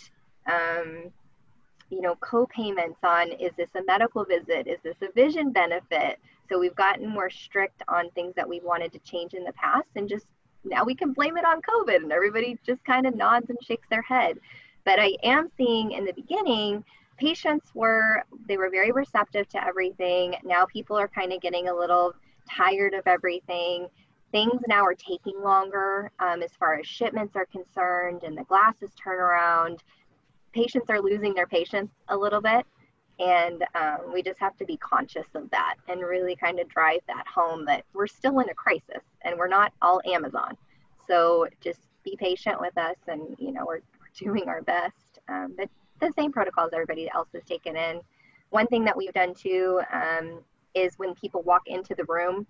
um, 0.46 1.10
you 1.90 2.00
know, 2.00 2.14
co-payments 2.16 3.00
on 3.02 3.32
is 3.32 3.52
this 3.56 3.70
a 3.74 3.82
medical 3.84 4.24
visit? 4.24 4.66
Is 4.66 4.78
this 4.82 4.96
a 5.02 5.12
vision 5.12 5.50
benefit? 5.50 6.18
So 6.48 6.58
we've 6.58 6.74
gotten 6.74 7.08
more 7.08 7.30
strict 7.30 7.82
on 7.88 8.10
things 8.10 8.34
that 8.36 8.48
we 8.48 8.60
wanted 8.60 8.92
to 8.92 8.98
change 9.00 9.34
in 9.34 9.44
the 9.44 9.52
past 9.52 9.88
and 9.96 10.08
just 10.08 10.26
now 10.64 10.84
we 10.84 10.94
can 10.94 11.12
blame 11.12 11.36
it 11.36 11.44
on 11.44 11.62
COVID 11.62 11.96
and 11.96 12.12
everybody 12.12 12.58
just 12.64 12.84
kind 12.84 13.06
of 13.06 13.14
nods 13.14 13.48
and 13.48 13.58
shakes 13.62 13.86
their 13.88 14.02
head. 14.02 14.38
But 14.84 14.98
I 14.98 15.16
am 15.22 15.50
seeing 15.56 15.92
in 15.92 16.04
the 16.04 16.12
beginning, 16.12 16.84
patients 17.20 17.70
were, 17.74 18.24
they 18.48 18.56
were 18.56 18.70
very 18.70 18.90
receptive 18.90 19.48
to 19.50 19.64
everything. 19.64 20.34
Now 20.42 20.64
people 20.64 20.96
are 20.96 21.08
kind 21.08 21.32
of 21.32 21.40
getting 21.40 21.68
a 21.68 21.74
little 21.74 22.14
tired 22.48 22.94
of 22.94 23.06
everything. 23.06 23.88
Things 24.32 24.60
now 24.66 24.84
are 24.84 24.94
taking 24.94 25.40
longer 25.40 26.10
um, 26.18 26.42
as 26.42 26.52
far 26.58 26.74
as 26.76 26.86
shipments 26.86 27.36
are 27.36 27.46
concerned 27.46 28.22
and 28.22 28.36
the 28.36 28.44
glasses 28.44 28.90
turnaround. 29.04 29.80
Patients 30.52 30.88
are 30.88 31.00
losing 31.00 31.34
their 31.34 31.46
patience 31.46 31.90
a 32.08 32.16
little 32.16 32.40
bit. 32.40 32.64
And 33.18 33.64
um, 33.74 34.12
we 34.14 34.22
just 34.22 34.40
have 34.40 34.56
to 34.56 34.64
be 34.64 34.78
conscious 34.78 35.26
of 35.34 35.50
that 35.50 35.74
and 35.88 36.00
really 36.00 36.34
kind 36.34 36.58
of 36.58 36.68
drive 36.68 37.00
that 37.06 37.26
home 37.26 37.66
that 37.66 37.84
we're 37.92 38.06
still 38.06 38.40
in 38.40 38.48
a 38.48 38.54
crisis 38.54 39.02
and 39.22 39.38
we're 39.38 39.46
not 39.46 39.74
all 39.82 40.00
Amazon. 40.06 40.56
So 41.06 41.46
just 41.60 41.80
be 42.02 42.16
patient 42.16 42.58
with 42.58 42.78
us 42.78 42.96
and, 43.08 43.36
you 43.38 43.52
know, 43.52 43.66
we're, 43.66 43.82
we're 44.00 44.32
doing 44.32 44.48
our 44.48 44.62
best. 44.62 45.18
Um, 45.28 45.52
but 45.54 45.68
the 46.00 46.12
same 46.16 46.32
protocols 46.32 46.70
everybody 46.72 47.10
else 47.14 47.28
has 47.34 47.44
taken 47.44 47.76
in. 47.76 48.00
One 48.50 48.66
thing 48.66 48.84
that 48.84 48.96
we've 48.96 49.12
done 49.12 49.34
too 49.34 49.80
um, 49.92 50.40
is 50.74 50.94
when 50.96 51.14
people 51.14 51.42
walk 51.42 51.62
into 51.66 51.94
the 51.94 52.04
room, 52.04 52.46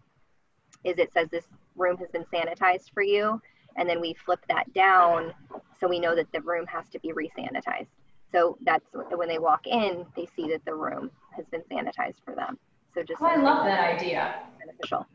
is 0.84 0.98
it 0.98 1.12
says 1.12 1.28
this 1.30 1.46
room 1.76 1.96
has 1.98 2.08
been 2.10 2.24
sanitized 2.32 2.92
for 2.92 3.02
you, 3.02 3.40
and 3.76 3.88
then 3.88 4.00
we 4.00 4.14
flip 4.14 4.40
that 4.48 4.72
down 4.72 5.32
so 5.78 5.88
we 5.88 5.98
know 5.98 6.14
that 6.14 6.30
the 6.32 6.40
room 6.40 6.66
has 6.66 6.88
to 6.90 6.98
be 7.00 7.12
resanitized. 7.12 7.88
So 8.32 8.56
that's 8.62 8.84
when 8.92 9.28
they 9.28 9.38
walk 9.38 9.66
in, 9.66 10.06
they 10.16 10.26
see 10.36 10.48
that 10.48 10.64
the 10.64 10.74
room 10.74 11.10
has 11.36 11.46
been 11.46 11.62
sanitized 11.62 12.22
for 12.24 12.34
them. 12.34 12.58
So 12.94 13.02
just 13.02 13.20
oh, 13.20 13.26
I 13.26 13.36
love 13.36 13.64
that 13.66 13.80
idea. 13.80 14.34
Beneficial. 14.58 15.06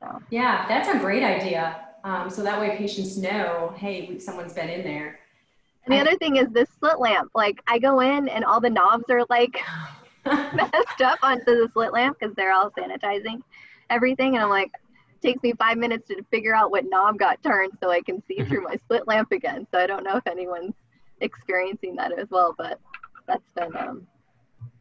So. 0.00 0.22
Yeah, 0.30 0.66
that's 0.68 0.88
a 0.88 0.98
great 0.98 1.22
idea. 1.22 1.88
Um, 2.04 2.30
so 2.30 2.42
that 2.42 2.60
way 2.60 2.76
patients 2.76 3.16
know, 3.16 3.74
hey, 3.76 4.18
someone's 4.18 4.52
been 4.52 4.68
in 4.68 4.84
there. 4.84 5.18
And 5.88 5.96
the 5.96 6.10
other 6.10 6.18
thing 6.18 6.36
is 6.36 6.48
this 6.50 6.68
slit 6.78 6.98
lamp. 7.00 7.30
Like 7.34 7.62
I 7.66 7.78
go 7.78 8.00
in 8.00 8.28
and 8.28 8.44
all 8.44 8.60
the 8.60 8.68
knobs 8.68 9.04
are 9.08 9.24
like 9.30 9.58
messed 10.26 11.00
up 11.02 11.18
onto 11.22 11.44
the 11.44 11.70
slit 11.72 11.94
lamp 11.94 12.18
because 12.20 12.34
they're 12.34 12.52
all 12.52 12.70
sanitizing 12.72 13.40
everything. 13.88 14.34
And 14.34 14.44
I'm 14.44 14.50
like, 14.50 14.70
takes 15.22 15.42
me 15.42 15.54
five 15.58 15.78
minutes 15.78 16.08
to 16.08 16.22
figure 16.30 16.54
out 16.54 16.70
what 16.70 16.84
knob 16.84 17.18
got 17.18 17.42
turned 17.42 17.72
so 17.82 17.90
I 17.90 18.02
can 18.02 18.22
see 18.28 18.42
through 18.44 18.64
my 18.64 18.76
slit 18.86 19.08
lamp 19.08 19.32
again. 19.32 19.66
So 19.72 19.78
I 19.78 19.86
don't 19.86 20.04
know 20.04 20.16
if 20.16 20.26
anyone's 20.26 20.74
experiencing 21.22 21.96
that 21.96 22.16
as 22.18 22.28
well, 22.30 22.54
but 22.58 22.78
that's 23.26 23.50
been 23.54 23.74
um, 23.76 24.06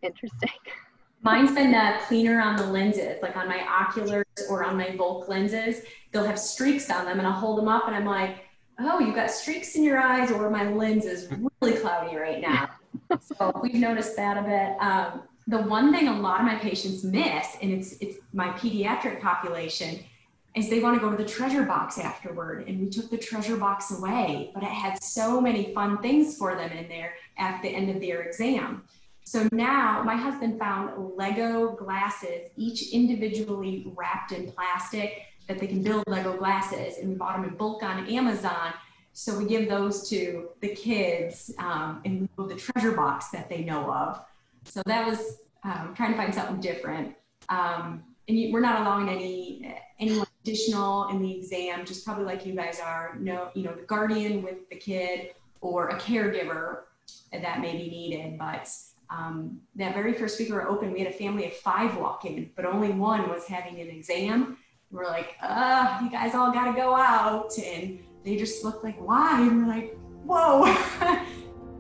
interesting. 0.02 0.50
Mine's 1.24 1.52
been 1.52 1.72
the 1.72 1.96
cleaner 2.06 2.40
on 2.42 2.58
the 2.58 2.66
lenses, 2.66 3.22
like 3.24 3.36
on 3.36 3.48
my 3.48 3.66
oculars 3.66 4.26
or 4.50 4.64
on 4.64 4.78
my 4.78 4.96
Volk 4.96 5.28
lenses. 5.28 5.82
They'll 6.12 6.26
have 6.26 6.38
streaks 6.38 6.92
on 6.92 7.06
them, 7.06 7.18
and 7.18 7.28
I'll 7.28 7.34
hold 7.34 7.58
them 7.58 7.68
up, 7.68 7.88
and 7.88 7.96
I'm 7.96 8.06
like, 8.06 8.47
"Oh, 8.80 9.00
you've 9.00 9.16
got 9.16 9.32
streaks 9.32 9.76
in 9.76 9.84
your 9.84 10.00
eyes," 10.00 10.32
or 10.32 10.50
my 10.50 10.70
lens 10.70 11.06
is 11.06 11.30
really 11.62 11.78
cloudy 11.78 12.16
right 12.16 12.42
now. 12.42 12.70
so 13.22 13.60
we've 13.62 13.76
noticed 13.76 14.16
that 14.16 14.38
a 14.38 14.42
bit. 14.42 14.82
Um, 14.82 15.24
the 15.48 15.62
one 15.62 15.94
thing 15.94 16.08
a 16.08 16.20
lot 16.20 16.42
of 16.42 16.46
my 16.46 16.56
patients 16.56 17.04
miss, 17.04 17.58
and 17.62 17.72
it's 17.72 17.94
it's 18.00 18.18
my 18.34 18.50
pediatric 18.50 19.22
population, 19.22 20.00
is 20.56 20.70
they 20.70 20.80
want 20.80 20.96
to 20.96 21.00
go 21.00 21.10
to 21.10 21.18
the 21.18 21.30
treasure 21.30 21.64
box 21.64 21.98
afterward. 21.98 22.68
And 22.68 22.80
we 22.80 22.90
took 22.90 23.10
the 23.10 23.18
treasure 23.18 23.58
box 23.58 23.92
away, 23.92 24.52
but 24.54 24.64
it 24.64 24.70
had 24.70 25.02
so 25.02 25.40
many 25.40 25.74
fun 25.74 26.00
things 26.00 26.36
for 26.38 26.56
them 26.56 26.72
in 26.72 26.90
there 26.90 27.14
at 27.38 27.62
the 27.62 27.70
end 27.70 27.90
of 27.90 28.02
their 28.02 28.24
exam. 28.24 28.84
So 29.24 29.48
now 29.52 30.04
my 30.04 30.16
husband 30.16 30.58
found 30.58 31.16
Lego 31.16 31.76
glasses, 31.76 32.50
each 32.56 32.94
individually 32.94 33.92
wrapped 33.96 34.32
in 34.32 34.52
plastic 34.52 35.22
that 35.48 35.60
they 35.60 35.68
can 35.68 35.82
build 35.82 36.04
Lego 36.08 36.38
glasses. 36.38 36.98
And 36.98 37.10
we 37.10 37.16
bought 37.16 37.36
them 37.36 37.50
in 37.50 37.56
bulk 37.56 37.84
on 37.84 38.08
Amazon. 38.08 38.74
So 39.14 39.38
we 39.38 39.46
give 39.46 39.68
those 39.68 40.08
to 40.10 40.50
the 40.62 40.70
kids 40.70 41.52
um, 41.58 42.02
move 42.06 42.50
the 42.50 42.56
treasure 42.56 42.92
box 42.92 43.30
that 43.30 43.50
they 43.50 43.64
know 43.64 43.92
of. 43.92 44.22
So 44.66 44.82
that 44.86 45.08
was 45.08 45.40
um, 45.64 45.94
trying 45.96 46.12
to 46.12 46.18
find 46.18 46.34
something 46.34 46.60
different. 46.60 47.16
Um, 47.50 48.04
and 48.28 48.38
you, 48.38 48.52
we're 48.52 48.60
not 48.60 48.82
allowing 48.82 49.10
any 49.10 49.74
anyone 50.00 50.28
additional 50.44 51.10
in 51.10 51.22
the 51.22 51.36
exam, 51.36 51.86
just 51.86 52.06
probably 52.06 52.26
like 52.26 52.46
you 52.46 52.54
guys 52.54 52.80
are. 52.80 53.18
No, 53.20 53.50
you 53.54 53.64
know, 53.64 53.74
the 53.74 53.84
guardian 53.84 54.44
with 54.44 54.70
the 54.70 54.76
kid 54.76 55.32
or 55.62 55.90
a 55.90 55.96
caregiver 55.96 56.82
that 57.32 57.62
may 57.62 57.74
be 57.74 57.90
needed. 57.90 58.38
But 58.38 58.70
um, 59.10 59.60
that 59.76 59.94
very 59.94 60.14
first 60.14 60.40
week 60.40 60.50
we 60.50 60.56
were 60.56 60.68
open, 60.68 60.92
we 60.92 61.00
had 61.00 61.08
a 61.08 61.18
family 61.18 61.46
of 61.46 61.54
five 61.54 61.98
walk 61.98 62.26
in, 62.26 62.52
but 62.56 62.66
only 62.66 62.90
one 62.92 63.30
was 63.30 63.48
having 63.48 63.80
an 63.80 63.88
exam. 63.88 64.58
We're 64.92 65.06
like, 65.06 65.36
uh, 65.42 66.00
you 66.02 66.10
guys 66.10 66.34
all 66.34 66.52
got 66.52 66.72
to 66.72 66.74
go 66.74 66.96
out. 66.96 67.58
And 67.58 68.00
they 68.24 68.38
just 68.38 68.64
looked 68.64 68.84
like, 68.84 69.00
why? 69.00 69.42
And 69.42 69.66
we're 69.66 69.74
like, 69.74 69.98
whoa. 70.24 70.76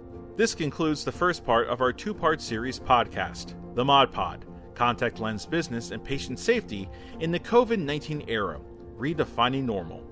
this 0.35 0.53
concludes 0.53 1.05
the 1.05 1.11
first 1.11 1.45
part 1.45 1.67
of 1.67 1.81
our 1.81 1.93
two 1.93 2.13
part 2.13 2.41
series 2.41 2.79
podcast, 2.79 3.55
The 3.75 3.85
Mod 3.85 4.11
Pod 4.11 4.45
contact 4.77 5.19
lens 5.19 5.45
business 5.45 5.89
and 5.89 6.03
patient 6.03 6.37
safety 6.37 6.87
in 7.19 7.31
the 7.31 7.39
COVID 7.39 7.79
19 7.79 8.25
era, 8.27 8.61
redefining 8.95 9.63
normal. 9.63 10.03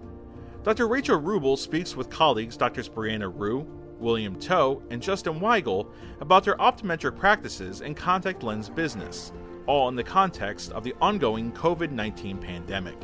Dr. 0.63 0.87
Rachel 0.87 1.21
Rubel 1.21 1.55
speaks 1.57 1.95
with 1.95 2.09
colleagues 2.09 2.57
Drs. 2.57 2.89
Brianna 2.89 3.31
Rhue, 3.31 3.67
William 3.99 4.35
Toe, 4.37 4.81
and 4.89 5.01
Justin 5.01 5.39
Weigel 5.39 5.91
about 6.19 6.43
their 6.43 6.55
optometric 6.55 7.15
practices 7.15 7.81
and 7.81 7.95
contact 7.95 8.41
lens 8.41 8.67
business, 8.67 9.31
all 9.67 9.89
in 9.89 9.95
the 9.95 10.03
context 10.03 10.71
of 10.71 10.83
the 10.83 10.95
ongoing 11.01 11.51
COVID 11.51 11.91
19 11.91 12.37
pandemic. 12.37 12.97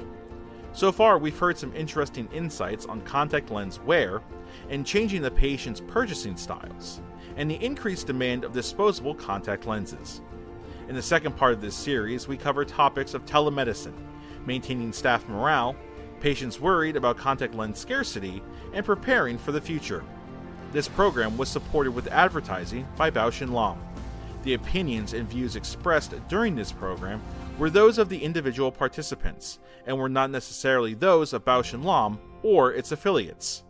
So 0.73 0.91
far, 0.91 1.17
we've 1.17 1.37
heard 1.37 1.57
some 1.57 1.75
interesting 1.75 2.29
insights 2.33 2.85
on 2.85 3.01
contact 3.01 3.51
lens 3.51 3.79
wear 3.79 4.21
and 4.69 4.85
changing 4.85 5.21
the 5.21 5.31
patient's 5.31 5.81
purchasing 5.81 6.37
styles, 6.37 7.01
and 7.35 7.49
the 7.49 7.63
increased 7.63 8.07
demand 8.07 8.43
of 8.43 8.53
disposable 8.53 9.15
contact 9.15 9.65
lenses. 9.65 10.21
In 10.87 10.95
the 10.95 11.01
second 11.01 11.35
part 11.35 11.53
of 11.53 11.61
this 11.61 11.75
series, 11.75 12.27
we 12.27 12.37
cover 12.37 12.65
topics 12.65 13.13
of 13.13 13.25
telemedicine, 13.25 13.95
maintaining 14.45 14.93
staff 14.93 15.27
morale, 15.27 15.75
patients 16.19 16.59
worried 16.59 16.95
about 16.95 17.17
contact 17.17 17.55
lens 17.55 17.79
scarcity, 17.79 18.41
and 18.73 18.85
preparing 18.85 19.37
for 19.37 19.51
the 19.51 19.61
future. 19.61 20.03
This 20.71 20.87
program 20.87 21.37
was 21.37 21.49
supported 21.49 21.91
with 21.91 22.07
advertising 22.07 22.87
by 22.95 23.11
Bausch 23.11 23.45
& 23.49 23.49
Lomb. 23.49 23.79
The 24.43 24.53
opinions 24.55 25.13
and 25.13 25.29
views 25.29 25.55
expressed 25.55 26.13
during 26.27 26.55
this 26.55 26.71
program 26.71 27.21
were 27.57 27.69
those 27.69 27.97
of 27.97 28.09
the 28.09 28.23
individual 28.23 28.71
participants 28.71 29.59
and 29.85 29.97
were 29.97 30.09
not 30.09 30.31
necessarily 30.31 30.93
those 30.93 31.33
of 31.33 31.45
Bausch 31.45 31.73
& 31.83 31.83
Lomb 31.83 32.19
or 32.41 32.73
its 32.73 32.91
affiliates. 32.91 33.63